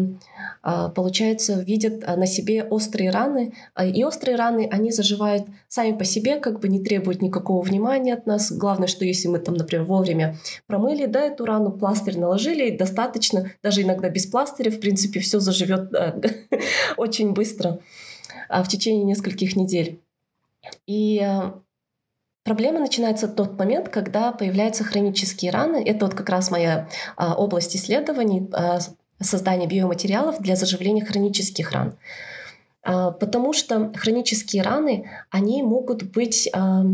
а, 0.62 0.88
получается, 0.88 1.60
видят 1.60 2.02
а, 2.06 2.16
на 2.16 2.26
себе 2.26 2.64
острые 2.64 3.10
раны. 3.10 3.52
И 3.80 4.02
острые 4.04 4.36
раны, 4.36 4.66
они 4.72 4.90
заживают 4.90 5.44
сами 5.68 5.96
по 5.96 6.04
себе, 6.04 6.40
как 6.40 6.60
бы 6.60 6.68
не 6.68 6.80
требуют 6.82 7.20
никакого 7.20 7.62
внимания 7.62 8.14
от 8.14 8.26
нас. 8.26 8.50
Главное, 8.50 8.88
что 8.88 9.04
если 9.04 9.28
мы 9.28 9.38
там, 9.38 9.54
например, 9.54 9.84
вовремя 9.84 10.38
промыли, 10.66 11.04
да, 11.04 11.20
эту 11.26 11.44
рану, 11.44 11.72
пластырь 11.72 12.18
наложили, 12.18 12.74
достаточно, 12.74 13.50
даже 13.62 13.82
иногда 13.82 14.08
без 14.08 14.26
пластыря, 14.26 14.70
в 14.70 14.80
принципе, 14.80 15.20
все 15.20 15.40
заживет 15.40 15.92
очень 16.96 17.34
быстро 17.34 17.80
в 18.48 18.66
течение 18.66 19.04
нескольких 19.04 19.56
недель. 19.56 20.00
И 20.86 21.22
Проблема 22.44 22.80
начинается 22.80 23.28
в 23.28 23.36
тот 23.36 23.56
момент, 23.56 23.88
когда 23.88 24.32
появляются 24.32 24.82
хронические 24.82 25.52
раны. 25.52 25.82
Это 25.84 26.06
вот 26.06 26.14
как 26.14 26.28
раз 26.28 26.50
моя 26.50 26.88
а, 27.16 27.36
область 27.36 27.76
исследований, 27.76 28.48
а, 28.52 28.80
создания 29.22 29.66
биоматериалов 29.66 30.40
для 30.40 30.56
заживления 30.56 31.04
хронических 31.04 31.72
ран. 31.72 31.94
А, 32.82 33.12
потому 33.12 33.52
что 33.52 33.92
хронические 33.94 34.62
раны, 34.62 35.10
они 35.30 35.62
могут 35.62 36.02
быть 36.02 36.48
а, 36.52 36.84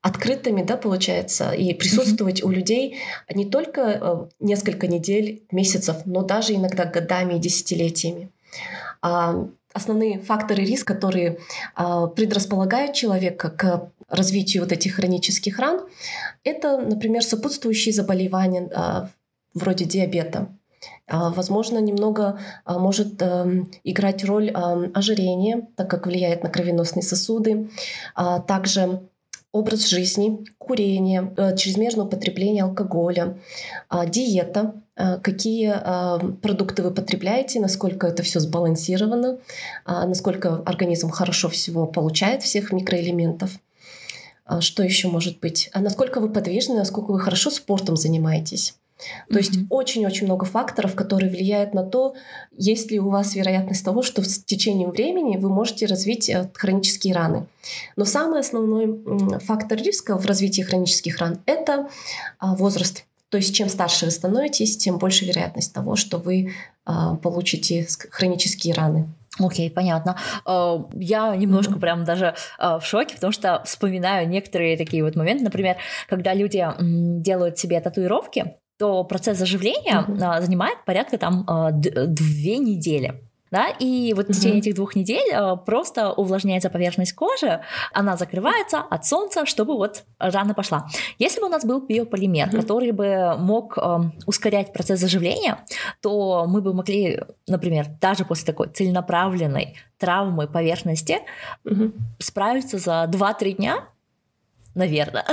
открытыми, 0.00 0.62
да, 0.62 0.76
получается, 0.76 1.52
и 1.52 1.72
присутствовать 1.74 2.40
mm-hmm. 2.40 2.46
у 2.46 2.50
людей 2.50 2.98
не 3.32 3.44
только 3.44 3.82
а, 3.82 4.28
несколько 4.40 4.86
недель, 4.86 5.42
месяцев, 5.52 5.98
но 6.04 6.22
даже 6.22 6.54
иногда 6.54 6.84
годами 6.84 7.34
и 7.34 7.38
десятилетиями. 7.38 8.30
Основные 9.74 10.18
факторы 10.18 10.64
риска, 10.64 10.94
которые 10.94 11.38
предрасполагают 11.76 12.94
человека 12.94 13.50
к 13.50 13.92
развитию 14.08 14.64
вот 14.64 14.72
этих 14.72 14.94
хронических 14.94 15.58
ран, 15.58 15.86
это, 16.42 16.78
например, 16.78 17.22
сопутствующие 17.22 17.92
заболевания 17.92 19.12
вроде 19.54 19.84
диабета. 19.84 20.48
А, 21.06 21.30
возможно, 21.30 21.78
немного 21.78 22.38
а, 22.64 22.78
может 22.78 23.20
эм, 23.22 23.70
играть 23.84 24.24
роль 24.24 24.50
ожирения, 24.50 25.66
так 25.76 25.88
как 25.90 26.06
влияет 26.06 26.42
на 26.42 26.50
кровеносные 26.50 27.02
сосуды. 27.02 27.70
А, 28.14 28.40
также 28.40 29.00
образ 29.50 29.88
жизни, 29.88 30.44
курение, 30.58 31.32
э, 31.36 31.56
чрезмерное 31.56 32.04
употребление 32.04 32.64
алкоголя, 32.64 33.38
диета, 34.06 34.74
какие 34.94 35.72
продукты 36.42 36.82
вы 36.82 36.90
потребляете, 36.90 37.58
насколько 37.58 38.06
это 38.06 38.22
все 38.22 38.40
сбалансировано, 38.40 39.38
насколько 39.86 40.56
организм 40.66 41.08
хорошо 41.08 41.48
всего 41.48 41.86
получает, 41.86 42.42
всех 42.42 42.72
микроэлементов. 42.72 43.58
Что 44.60 44.82
еще 44.82 45.08
может 45.08 45.40
быть? 45.40 45.70
Насколько 45.74 46.20
вы 46.20 46.30
подвижны, 46.30 46.74
насколько 46.74 47.12
вы 47.12 47.18
хорошо 47.18 47.50
спортом 47.50 47.96
занимаетесь. 47.96 48.74
То 49.30 49.38
есть 49.38 49.58
очень-очень 49.70 50.26
много 50.26 50.44
факторов, 50.44 50.94
которые 50.94 51.30
влияют 51.30 51.72
на 51.72 51.84
то, 51.84 52.14
есть 52.56 52.90
ли 52.90 52.98
у 52.98 53.10
вас 53.10 53.34
вероятность 53.34 53.84
того, 53.84 54.02
что 54.02 54.22
с 54.22 54.42
течением 54.42 54.90
времени 54.90 55.36
вы 55.36 55.50
можете 55.50 55.86
развить 55.86 56.28
э, 56.28 56.50
хронические 56.54 57.14
раны. 57.14 57.46
Но 57.96 58.04
самый 58.04 58.40
основной 58.40 59.38
фактор 59.40 59.78
риска 59.78 60.16
в 60.16 60.26
развитии 60.26 60.62
хронических 60.62 61.18
ран— 61.18 61.40
это 61.46 61.88
а, 62.38 62.56
возраст. 62.56 63.04
То 63.28 63.36
есть 63.36 63.54
чем 63.54 63.68
старше 63.68 64.06
вы 64.06 64.10
становитесь, 64.10 64.76
тем 64.76 64.98
больше 64.98 65.26
вероятность 65.26 65.72
того, 65.72 65.94
что 65.94 66.18
вы 66.18 66.54
а, 66.84 67.14
получите 67.16 67.86
хронические 68.10 68.74
раны. 68.74 69.08
Окей, 69.38 69.68
okay, 69.68 69.72
понятно. 69.72 70.16
Э, 70.44 70.78
я 70.94 71.36
немножко 71.36 71.74
mm-hmm. 71.74 71.80
прям 71.80 72.04
даже 72.04 72.34
в 72.58 72.80
шоке, 72.82 73.14
потому 73.14 73.32
что 73.32 73.62
вспоминаю 73.64 74.28
некоторые 74.28 74.76
такие 74.76 75.04
вот 75.04 75.14
моменты, 75.14 75.44
например, 75.44 75.76
когда 76.08 76.34
люди 76.34 76.66
делают 77.20 77.58
себе 77.58 77.80
татуировки, 77.80 78.56
то 78.78 79.04
процесс 79.04 79.38
заживления 79.38 80.04
mm-hmm. 80.06 80.40
занимает 80.42 80.84
порядка 80.84 81.18
там 81.18 81.46
две 81.80 82.58
недели. 82.58 83.20
да, 83.50 83.68
и 83.78 84.12
вот 84.14 84.28
в 84.28 84.32
течение 84.32 84.58
этих 84.58 84.74
двух 84.74 84.94
недель 84.94 85.32
э, 85.32 85.56
просто 85.64 86.12
увлажняется 86.12 86.70
поверхность 86.70 87.14
кожи, 87.14 87.60
она 87.92 88.16
закрывается 88.16 88.80
от 88.80 89.06
солнца, 89.06 89.46
чтобы 89.46 89.74
вот 89.74 90.04
рана 90.18 90.54
пошла. 90.54 90.86
Если 91.18 91.40
бы 91.40 91.46
у 91.46 91.50
нас 91.50 91.64
был 91.64 91.80
биополимер, 91.80 92.50
который 92.50 92.92
бы 92.92 93.36
мог 93.38 93.78
э, 93.78 93.98
ускорять 94.26 94.72
процесс 94.72 95.00
заживления, 95.00 95.64
то 96.02 96.44
мы 96.46 96.60
бы 96.60 96.74
могли, 96.74 97.22
например, 97.46 97.86
даже 98.00 98.24
после 98.24 98.46
такой 98.46 98.68
целенаправленной 98.68 99.76
травмы 99.98 100.46
поверхности 100.46 101.18
справиться 102.18 102.78
за 102.78 103.08
2-3 103.10 103.52
дня, 103.52 103.84
наверное. 104.74 105.24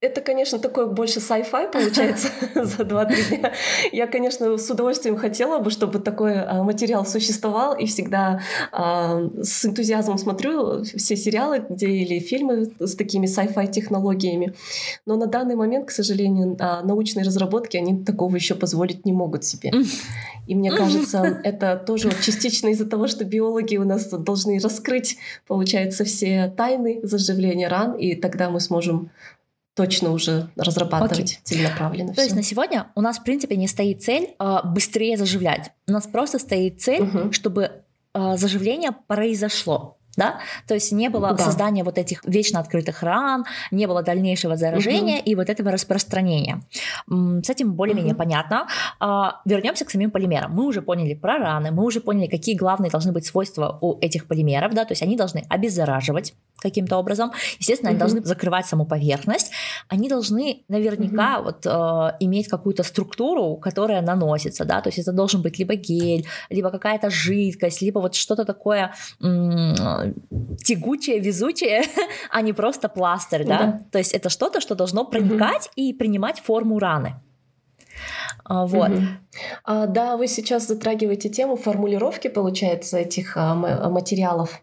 Это, 0.00 0.20
конечно, 0.20 0.60
такой 0.60 0.88
больше 0.88 1.18
sci-fi 1.18 1.72
получается 1.72 2.28
за 2.54 2.84
2-3 2.84 3.36
дня. 3.36 3.52
Я, 3.90 4.06
конечно, 4.06 4.56
с 4.56 4.70
удовольствием 4.70 5.16
хотела 5.16 5.58
бы, 5.58 5.72
чтобы 5.72 5.98
такой 5.98 6.40
а, 6.40 6.62
материал 6.62 7.04
существовал, 7.04 7.76
и 7.76 7.86
всегда 7.86 8.40
а, 8.70 9.28
с 9.42 9.64
энтузиазмом 9.66 10.18
смотрю 10.18 10.84
все 10.84 11.16
сериалы 11.16 11.64
где, 11.68 11.88
или 11.88 12.20
фильмы 12.20 12.70
с 12.78 12.94
такими 12.94 13.26
sci-fi 13.26 13.68
технологиями. 13.72 14.54
Но 15.04 15.16
на 15.16 15.26
данный 15.26 15.56
момент, 15.56 15.88
к 15.88 15.90
сожалению, 15.90 16.56
а, 16.60 16.82
научные 16.82 17.24
разработки, 17.24 17.76
они 17.76 18.04
такого 18.04 18.36
еще 18.36 18.54
позволить 18.54 19.04
не 19.04 19.12
могут 19.12 19.44
себе. 19.44 19.72
И 20.46 20.54
мне 20.54 20.70
кажется, 20.70 21.40
это 21.42 21.76
тоже 21.76 22.12
частично 22.22 22.68
из-за 22.68 22.86
того, 22.86 23.08
что 23.08 23.24
биологи 23.24 23.76
у 23.76 23.84
нас 23.84 24.06
должны 24.06 24.60
раскрыть, 24.60 25.18
получается, 25.48 26.04
все 26.04 26.54
тайны 26.56 27.00
заживления 27.02 27.66
ран, 27.66 27.94
и 27.94 28.14
тогда 28.14 28.48
мы 28.48 28.60
сможем 28.60 29.10
точно 29.78 30.10
уже 30.10 30.48
разрабатывать 30.56 31.34
okay. 31.34 31.38
целенаправленно. 31.44 32.08
То 32.08 32.14
всё. 32.14 32.22
есть 32.24 32.34
на 32.34 32.42
сегодня 32.42 32.88
у 32.96 33.00
нас, 33.00 33.20
в 33.20 33.22
принципе, 33.22 33.54
не 33.54 33.68
стоит 33.68 34.02
цель 34.02 34.34
э, 34.36 34.56
быстрее 34.64 35.16
заживлять. 35.16 35.70
У 35.86 35.92
нас 35.92 36.08
просто 36.08 36.40
стоит 36.40 36.80
цель, 36.80 37.02
угу. 37.02 37.32
чтобы 37.32 37.70
э, 38.12 38.36
заживление 38.36 38.90
произошло 39.06 39.97
да, 40.18 40.40
то 40.66 40.74
есть 40.74 40.92
не 40.92 41.08
было 41.08 41.32
да. 41.32 41.44
создания 41.44 41.84
вот 41.84 41.96
этих 41.96 42.24
вечно 42.24 42.60
открытых 42.60 43.02
ран, 43.02 43.44
не 43.70 43.86
было 43.86 44.02
дальнейшего 44.02 44.56
заражения 44.56 45.20
угу. 45.20 45.30
и 45.30 45.34
вот 45.34 45.48
этого 45.48 45.70
распространения. 45.70 46.60
С 47.08 47.48
этим 47.48 47.72
более-менее 47.72 48.14
угу. 48.14 48.18
понятно. 48.18 48.66
А, 49.00 49.40
вернемся 49.44 49.84
к 49.84 49.90
самим 49.90 50.10
полимерам. 50.10 50.52
Мы 50.52 50.66
уже 50.66 50.82
поняли 50.82 51.14
про 51.14 51.38
раны, 51.38 51.70
мы 51.70 51.84
уже 51.84 52.00
поняли, 52.00 52.26
какие 52.26 52.56
главные 52.56 52.90
должны 52.90 53.12
быть 53.12 53.24
свойства 53.24 53.78
у 53.80 53.98
этих 54.00 54.26
полимеров, 54.26 54.74
да, 54.74 54.84
то 54.84 54.92
есть 54.92 55.02
они 55.02 55.16
должны 55.16 55.44
обеззараживать 55.48 56.34
каким-то 56.60 56.96
образом, 56.96 57.30
естественно, 57.60 57.90
угу. 57.90 57.94
они 57.94 57.98
должны 58.00 58.24
закрывать 58.24 58.66
саму 58.66 58.84
поверхность, 58.84 59.52
они 59.88 60.08
должны 60.08 60.64
наверняка 60.68 61.38
угу. 61.38 61.44
вот 61.44 61.66
э, 61.66 62.16
иметь 62.20 62.48
какую-то 62.48 62.82
структуру, 62.82 63.56
которая 63.56 64.02
наносится, 64.02 64.64
да, 64.64 64.80
то 64.80 64.88
есть 64.88 64.98
это 64.98 65.12
должен 65.12 65.42
быть 65.42 65.58
либо 65.58 65.76
гель, 65.76 66.26
либо 66.50 66.70
какая-то 66.70 67.10
жидкость, 67.10 67.82
либо 67.82 68.00
вот 68.00 68.16
что-то 68.16 68.44
такое 68.44 68.92
тягучее, 70.64 71.20
везучее, 71.20 71.82
а 72.30 72.40
не 72.42 72.52
просто 72.52 72.88
пластырь, 72.88 73.44
да? 73.44 73.58
да. 73.58 73.82
То 73.92 73.98
есть 73.98 74.12
это 74.12 74.28
что-то, 74.28 74.60
что 74.60 74.74
должно 74.74 75.04
проникать 75.04 75.66
угу. 75.66 75.72
и 75.76 75.92
принимать 75.92 76.40
форму 76.40 76.78
раны. 76.78 77.14
А, 78.44 78.66
вот. 78.66 78.90
Угу. 78.90 79.02
А, 79.64 79.86
да, 79.86 80.16
вы 80.16 80.26
сейчас 80.26 80.66
затрагиваете 80.66 81.28
тему 81.28 81.56
формулировки, 81.56 82.28
получается, 82.28 82.98
этих 82.98 83.36
а, 83.36 83.54
материалов. 83.54 84.62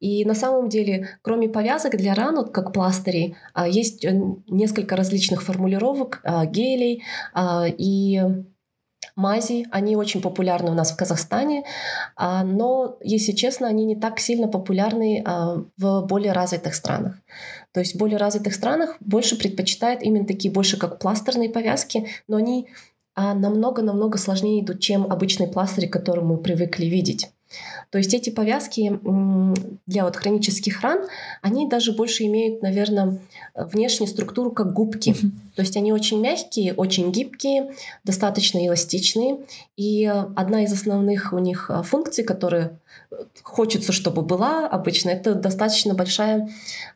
И 0.00 0.24
на 0.24 0.34
самом 0.34 0.68
деле, 0.68 1.18
кроме 1.22 1.48
повязок 1.48 1.96
для 1.96 2.14
ран, 2.14 2.36
вот 2.36 2.50
как 2.50 2.72
пластырей, 2.72 3.36
а, 3.52 3.68
есть 3.68 4.04
э, 4.04 4.18
несколько 4.48 4.96
различных 4.96 5.42
формулировок, 5.42 6.20
а, 6.24 6.46
гелей 6.46 7.02
а, 7.34 7.66
и 7.66 8.22
мази, 9.16 9.66
они 9.70 9.96
очень 9.96 10.20
популярны 10.20 10.70
у 10.70 10.74
нас 10.74 10.92
в 10.92 10.96
Казахстане, 10.96 11.64
а, 12.14 12.44
но, 12.44 12.98
если 13.00 13.32
честно, 13.32 13.66
они 13.66 13.84
не 13.84 13.96
так 13.96 14.20
сильно 14.20 14.46
популярны 14.46 15.22
а, 15.26 15.64
в 15.76 16.06
более 16.06 16.32
развитых 16.32 16.74
странах. 16.74 17.16
То 17.72 17.80
есть 17.80 17.94
в 17.94 17.98
более 17.98 18.18
развитых 18.18 18.54
странах 18.54 18.96
больше 19.00 19.36
предпочитают 19.36 20.02
именно 20.02 20.26
такие 20.26 20.52
больше 20.52 20.78
как 20.78 20.98
пластерные 20.98 21.50
повязки, 21.50 22.08
но 22.28 22.36
они 22.36 22.68
а, 23.14 23.34
намного-намного 23.34 24.18
сложнее 24.18 24.62
идут, 24.62 24.80
чем 24.80 25.10
обычные 25.10 25.48
пластыри, 25.48 25.86
которые 25.86 26.24
мы 26.24 26.36
привыкли 26.36 26.84
видеть. 26.84 27.30
То 27.90 27.98
есть 27.98 28.12
эти 28.14 28.30
повязки 28.30 28.98
для 29.86 30.04
вот 30.04 30.16
хронических 30.16 30.80
ран, 30.80 31.06
они 31.42 31.68
даже 31.68 31.92
больше 31.92 32.24
имеют, 32.24 32.62
наверное, 32.62 33.18
внешнюю 33.54 34.08
структуру 34.08 34.50
как 34.50 34.72
губки. 34.72 35.10
Mm-hmm. 35.10 35.30
То 35.54 35.62
есть 35.62 35.76
они 35.76 35.92
очень 35.92 36.20
мягкие, 36.20 36.74
очень 36.74 37.12
гибкие, 37.12 37.74
достаточно 38.04 38.66
эластичные. 38.66 39.38
И 39.76 40.04
одна 40.04 40.64
из 40.64 40.72
основных 40.72 41.32
у 41.32 41.38
них 41.38 41.70
а, 41.70 41.82
функций, 41.82 42.24
которые 42.24 42.78
хочется, 43.42 43.92
чтобы 43.92 44.22
была 44.22 44.66
обычно, 44.66 45.10
это 45.10 45.34
достаточно 45.34 45.94
большая 45.94 46.48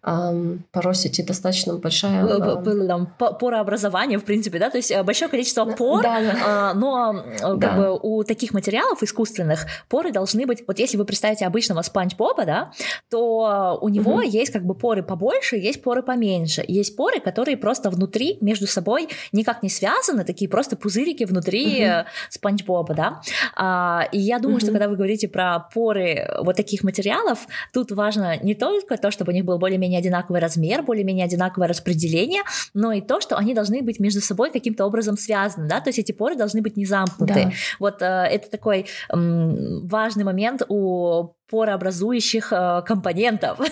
эм, 0.02 0.64
поросити, 0.72 1.22
достаточно 1.22 1.74
большая... 1.74 2.26
Эм... 2.26 3.08
Порообразование, 3.16 4.18
в 4.18 4.24
принципе, 4.24 4.58
да, 4.58 4.70
то 4.70 4.76
есть 4.76 4.90
э, 4.90 5.02
большое 5.02 5.30
количество 5.30 5.64
пор, 5.64 6.02
да, 6.02 6.20
да. 6.20 6.70
Э, 6.72 6.74
но 6.74 7.14
э, 7.14 7.38
как 7.38 7.58
да. 7.58 7.76
бы 7.76 7.98
у 8.02 8.24
таких 8.24 8.52
материалов 8.52 9.02
искусственных 9.02 9.66
поры 9.88 10.12
должны 10.12 10.39
быть, 10.46 10.64
вот 10.66 10.78
если 10.78 10.96
вы 10.96 11.04
представите 11.04 11.46
обычного 11.46 11.82
спанч 11.82 12.16
боба 12.16 12.44
да, 12.44 12.72
то 13.08 13.78
у 13.80 13.88
него 13.88 14.14
угу. 14.14 14.22
есть 14.22 14.52
как 14.52 14.64
бы 14.64 14.74
поры 14.74 15.02
побольше, 15.02 15.56
есть 15.56 15.82
поры 15.82 16.02
поменьше, 16.02 16.64
есть 16.66 16.96
поры, 16.96 17.20
которые 17.20 17.56
просто 17.56 17.90
внутри 17.90 18.38
между 18.40 18.66
собой 18.66 19.08
никак 19.32 19.62
не 19.62 19.68
связаны, 19.68 20.24
такие 20.24 20.48
просто 20.48 20.76
пузырики 20.76 21.24
внутри 21.24 21.86
угу. 21.86 22.06
спанч 22.28 22.64
боба 22.64 22.94
да, 22.94 23.20
а, 23.56 24.08
и 24.12 24.18
я 24.18 24.38
думаю, 24.38 24.56
угу. 24.56 24.62
что 24.62 24.72
когда 24.72 24.88
вы 24.88 24.96
говорите 24.96 25.28
про 25.28 25.60
поры 25.72 26.28
вот 26.42 26.56
таких 26.56 26.82
материалов, 26.82 27.46
тут 27.72 27.90
важно 27.92 28.36
не 28.42 28.54
только 28.54 28.96
то, 28.96 29.10
чтобы 29.10 29.32
у 29.32 29.34
них 29.34 29.44
был 29.44 29.58
более-менее 29.58 29.98
одинаковый 29.98 30.40
размер, 30.40 30.82
более-менее 30.82 31.24
одинаковое 31.24 31.68
распределение, 31.68 32.42
но 32.74 32.92
и 32.92 33.00
то, 33.00 33.20
что 33.20 33.36
они 33.36 33.54
должны 33.54 33.82
быть 33.82 34.00
между 34.00 34.20
собой 34.20 34.50
каким-то 34.50 34.86
образом 34.86 35.16
связаны, 35.16 35.68
да, 35.68 35.80
то 35.80 35.88
есть 35.88 35.98
эти 35.98 36.12
поры 36.12 36.36
должны 36.36 36.62
быть 36.62 36.76
не 36.76 36.86
замкнуты. 36.86 37.34
Да. 37.34 37.50
Вот 37.78 38.02
э, 38.02 38.06
это 38.06 38.50
такой 38.50 38.80
э, 38.80 39.14
важный 39.14 40.24
момент 40.24 40.29
у 40.68 41.34
порообразующих 41.50 42.52
э, 42.52 42.82
компонентов. 42.86 43.58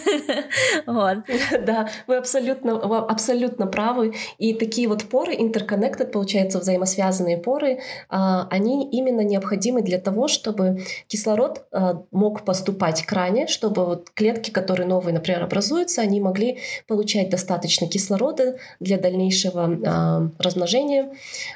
Да, 1.67 1.89
вы 2.07 2.17
абсолютно, 2.17 2.73
абсолютно 2.99 3.67
правы. 3.67 4.15
И 4.39 4.55
такие 4.55 4.89
вот 4.89 5.05
поры, 5.05 5.35
interconnected, 5.35 6.07
получается, 6.07 6.59
взаимосвязанные 6.59 7.39
поры, 7.39 7.69
э, 7.69 7.79
они 8.11 8.89
именно 8.91 9.21
необходимы 9.21 9.83
для 9.83 9.99
того, 9.99 10.29
чтобы 10.29 10.83
кислород 11.07 11.67
э, 11.73 11.95
мог 12.11 12.45
поступать 12.45 13.03
к 13.07 13.13
ране, 13.13 13.47
чтобы 13.47 14.03
клетки, 14.15 14.51
которые 14.51 14.87
новые, 14.87 15.15
например, 15.15 15.43
образуются, 15.43 16.03
они 16.03 16.21
могли 16.21 16.59
получать 16.87 17.31
достаточно 17.31 17.87
кислорода 17.89 18.59
для 18.81 18.99
дальнейшего 18.99 19.71
э, 19.71 20.43
размножения. 20.43 21.13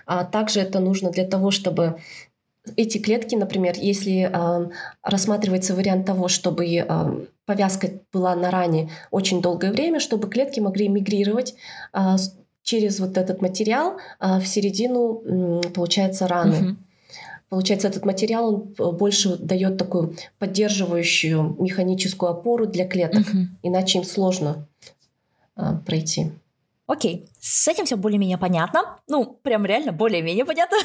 А 0.06 0.24
также 0.24 0.60
это 0.60 0.78
нужно 0.80 1.10
для 1.10 1.26
того, 1.26 1.50
чтобы 1.50 1.96
эти 2.76 2.98
клетки, 2.98 3.34
например, 3.34 3.74
если 3.76 4.30
э, 4.32 4.70
рассматривается 5.02 5.74
вариант 5.74 6.06
того, 6.06 6.28
чтобы 6.28 6.66
э, 6.66 7.26
повязка 7.44 7.90
была 8.12 8.36
на 8.36 8.50
ране 8.50 8.90
очень 9.10 9.42
долгое 9.42 9.72
время, 9.72 10.00
чтобы 10.00 10.28
клетки 10.28 10.60
могли 10.60 10.88
мигрировать 10.88 11.54
э, 11.92 12.16
через 12.62 13.00
вот 13.00 13.16
этот 13.16 13.42
материал 13.42 13.96
э, 14.20 14.38
в 14.38 14.46
середину, 14.46 15.22
э, 15.24 15.68
получается, 15.74 16.28
раны. 16.28 16.76
Получается, 17.48 17.88
этот 17.88 18.06
материал 18.06 18.72
он 18.78 18.96
больше 18.96 19.36
дает 19.36 19.76
такую 19.76 20.16
поддерживающую 20.38 21.56
механическую 21.58 22.30
опору 22.30 22.66
для 22.66 22.88
клеток, 22.88 23.26
mm-hmm. 23.26 23.46
иначе 23.62 23.98
им 23.98 24.04
сложно 24.04 24.66
э, 25.56 25.62
пройти. 25.84 26.30
Окей, 26.92 27.26
с 27.40 27.66
этим 27.68 27.86
все 27.86 27.96
более-менее 27.96 28.36
понятно. 28.36 28.98
Ну, 29.08 29.24
прям 29.42 29.64
реально 29.64 29.92
более-менее 29.92 30.44
понятно. 30.44 30.76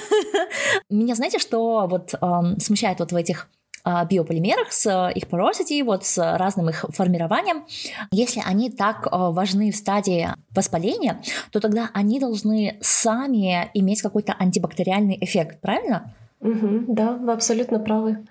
Меня, 0.89 1.15
знаете, 1.15 1.37
что 1.37 1.85
вот 1.89 2.13
эм, 2.21 2.57
смущает 2.61 2.99
вот 2.99 3.11
в 3.11 3.15
этих 3.17 3.49
а, 3.83 4.05
биополимерах 4.05 4.71
с 4.71 5.11
их 5.13 5.25
porosity, 5.25 5.83
вот 5.83 6.05
с 6.05 6.37
разным 6.37 6.69
их 6.69 6.85
формированием, 6.89 7.65
если 8.11 8.41
они 8.45 8.69
так 8.69 9.09
а, 9.11 9.31
важны 9.31 9.73
в 9.73 9.75
стадии 9.75 10.29
воспаления, 10.55 11.21
то 11.51 11.59
тогда 11.59 11.89
они 11.93 12.21
должны 12.21 12.77
сами 12.79 13.69
иметь 13.73 14.01
какой-то 14.01 14.33
антибактериальный 14.39 15.17
эффект, 15.19 15.59
правильно? 15.59 16.13
Угу, 16.39 16.85
да, 16.87 17.17
вы 17.17 17.33
абсолютно 17.33 17.79
правы. 17.79 18.25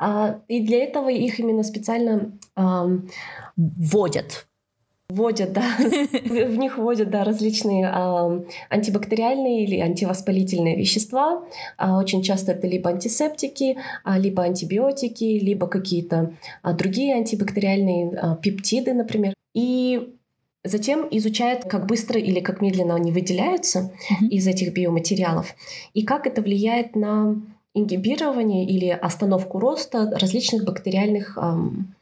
А, 0.00 0.40
и 0.48 0.66
для 0.66 0.82
этого 0.82 1.10
их 1.10 1.38
именно 1.38 1.62
специально 1.62 2.32
эм, 2.56 3.08
вводят 3.56 4.48
Вводят, 5.14 5.52
да, 5.52 5.62
в 5.78 6.56
них 6.56 6.76
вводят, 6.76 7.10
да, 7.10 7.22
различные 7.22 7.86
а, 7.86 8.42
антибактериальные 8.68 9.64
или 9.64 9.78
антивоспалительные 9.78 10.76
вещества. 10.76 11.44
А, 11.76 11.98
очень 11.98 12.22
часто 12.22 12.52
это 12.52 12.66
либо 12.66 12.90
антисептики, 12.90 13.78
а, 14.02 14.18
либо 14.18 14.42
антибиотики, 14.42 15.38
либо 15.38 15.68
какие-то 15.68 16.34
а, 16.62 16.72
другие 16.72 17.14
антибактериальные 17.14 18.16
а, 18.16 18.36
пептиды, 18.36 18.92
например. 18.92 19.34
И 19.54 20.14
Затем 20.66 21.06
изучают, 21.10 21.64
как 21.64 21.84
быстро 21.84 22.18
или 22.18 22.40
как 22.40 22.62
медленно 22.62 22.94
они 22.94 23.12
выделяются 23.12 23.80
mm-hmm. 24.10 24.28
из 24.28 24.46
этих 24.46 24.72
биоматериалов 24.72 25.54
и 25.92 26.02
как 26.02 26.26
это 26.26 26.40
влияет 26.40 26.96
на 26.96 27.36
ингибирование 27.74 28.64
или 28.64 28.88
остановку 28.88 29.58
роста 29.58 30.10
различных 30.18 30.64
бактериальных 30.64 31.36
эм, 31.36 31.94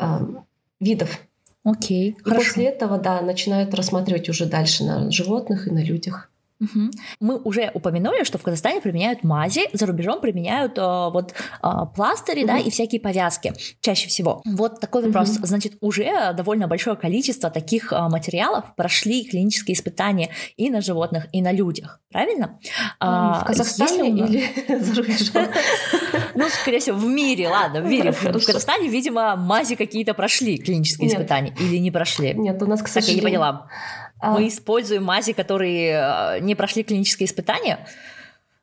эм, 0.00 0.44
видов. 0.80 1.20
Окей. 1.64 2.10
И 2.10 2.22
хорошо. 2.22 2.44
после 2.44 2.64
этого, 2.66 2.98
да, 2.98 3.20
начинают 3.20 3.74
рассматривать 3.74 4.28
уже 4.28 4.46
дальше 4.46 4.84
на 4.84 5.10
животных 5.10 5.68
и 5.68 5.70
на 5.70 5.82
людях. 5.82 6.28
Угу. 6.62 6.90
Мы 7.20 7.38
уже 7.38 7.70
упомянули, 7.74 8.24
что 8.24 8.38
в 8.38 8.42
Казахстане 8.42 8.80
применяют 8.80 9.24
мази, 9.24 9.62
за 9.72 9.86
рубежом 9.86 10.20
применяют 10.20 10.78
э, 10.78 10.82
вот 10.82 11.32
э, 11.32 11.68
пластыри, 11.94 12.40
угу. 12.40 12.48
да, 12.48 12.58
и 12.58 12.70
всякие 12.70 13.00
повязки 13.00 13.52
чаще 13.80 14.08
всего. 14.08 14.42
Вот 14.44 14.80
такой 14.80 15.04
вопрос. 15.06 15.36
Угу. 15.36 15.46
Значит, 15.46 15.74
уже 15.80 16.32
довольно 16.34 16.68
большое 16.68 16.96
количество 16.96 17.50
таких 17.50 17.92
э, 17.92 18.08
материалов 18.08 18.76
прошли 18.76 19.24
клинические 19.24 19.74
испытания 19.74 20.30
и 20.56 20.70
на 20.70 20.80
животных, 20.80 21.26
и 21.32 21.42
на 21.42 21.52
людях, 21.52 22.00
правильно? 22.12 22.58
В 23.00 23.42
Казахстане 23.44 24.10
или 24.10 24.44
за 24.78 24.94
рубежом? 24.94 25.46
Ну, 26.34 26.48
скорее 26.48 26.80
всего, 26.80 26.96
в 26.96 27.06
мире, 27.06 27.48
ладно, 27.48 27.80
в 27.80 27.86
мире. 27.86 28.12
В 28.12 28.44
Казахстане, 28.44 28.88
видимо, 28.88 29.36
мази 29.36 29.74
какие-то 29.74 30.14
прошли 30.14 30.58
клинические 30.58 31.08
испытания 31.08 31.54
или 31.58 31.76
не 31.78 31.90
прошли? 31.90 32.34
Нет, 32.34 32.62
у 32.62 32.66
нас, 32.66 32.82
к 32.82 32.88
сожалению... 32.88 33.22
Так, 33.22 33.30
я 33.30 33.30
не 33.30 33.38
поняла. 33.38 33.66
А... 34.20 34.32
Мы 34.32 34.48
используем 34.48 35.04
мази, 35.04 35.32
которые 35.32 36.36
э, 36.36 36.40
не 36.40 36.54
прошли 36.54 36.84
клинические 36.84 37.26
испытания. 37.26 37.86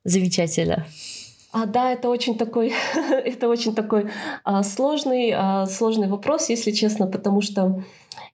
Замечательно. 0.05 0.86
А, 1.51 1.65
да, 1.65 1.91
это 1.91 2.10
очень 2.10 2.38
такой, 2.38 2.73
это 3.12 3.49
очень 3.49 3.73
такой 3.73 4.10
а, 4.43 4.63
сложный, 4.63 5.34
а, 5.36 5.65
сложный 5.65 6.08
вопрос, 6.08 6.49
если 6.49 6.71
честно, 6.71 7.08
потому 7.08 7.41
что 7.41 7.84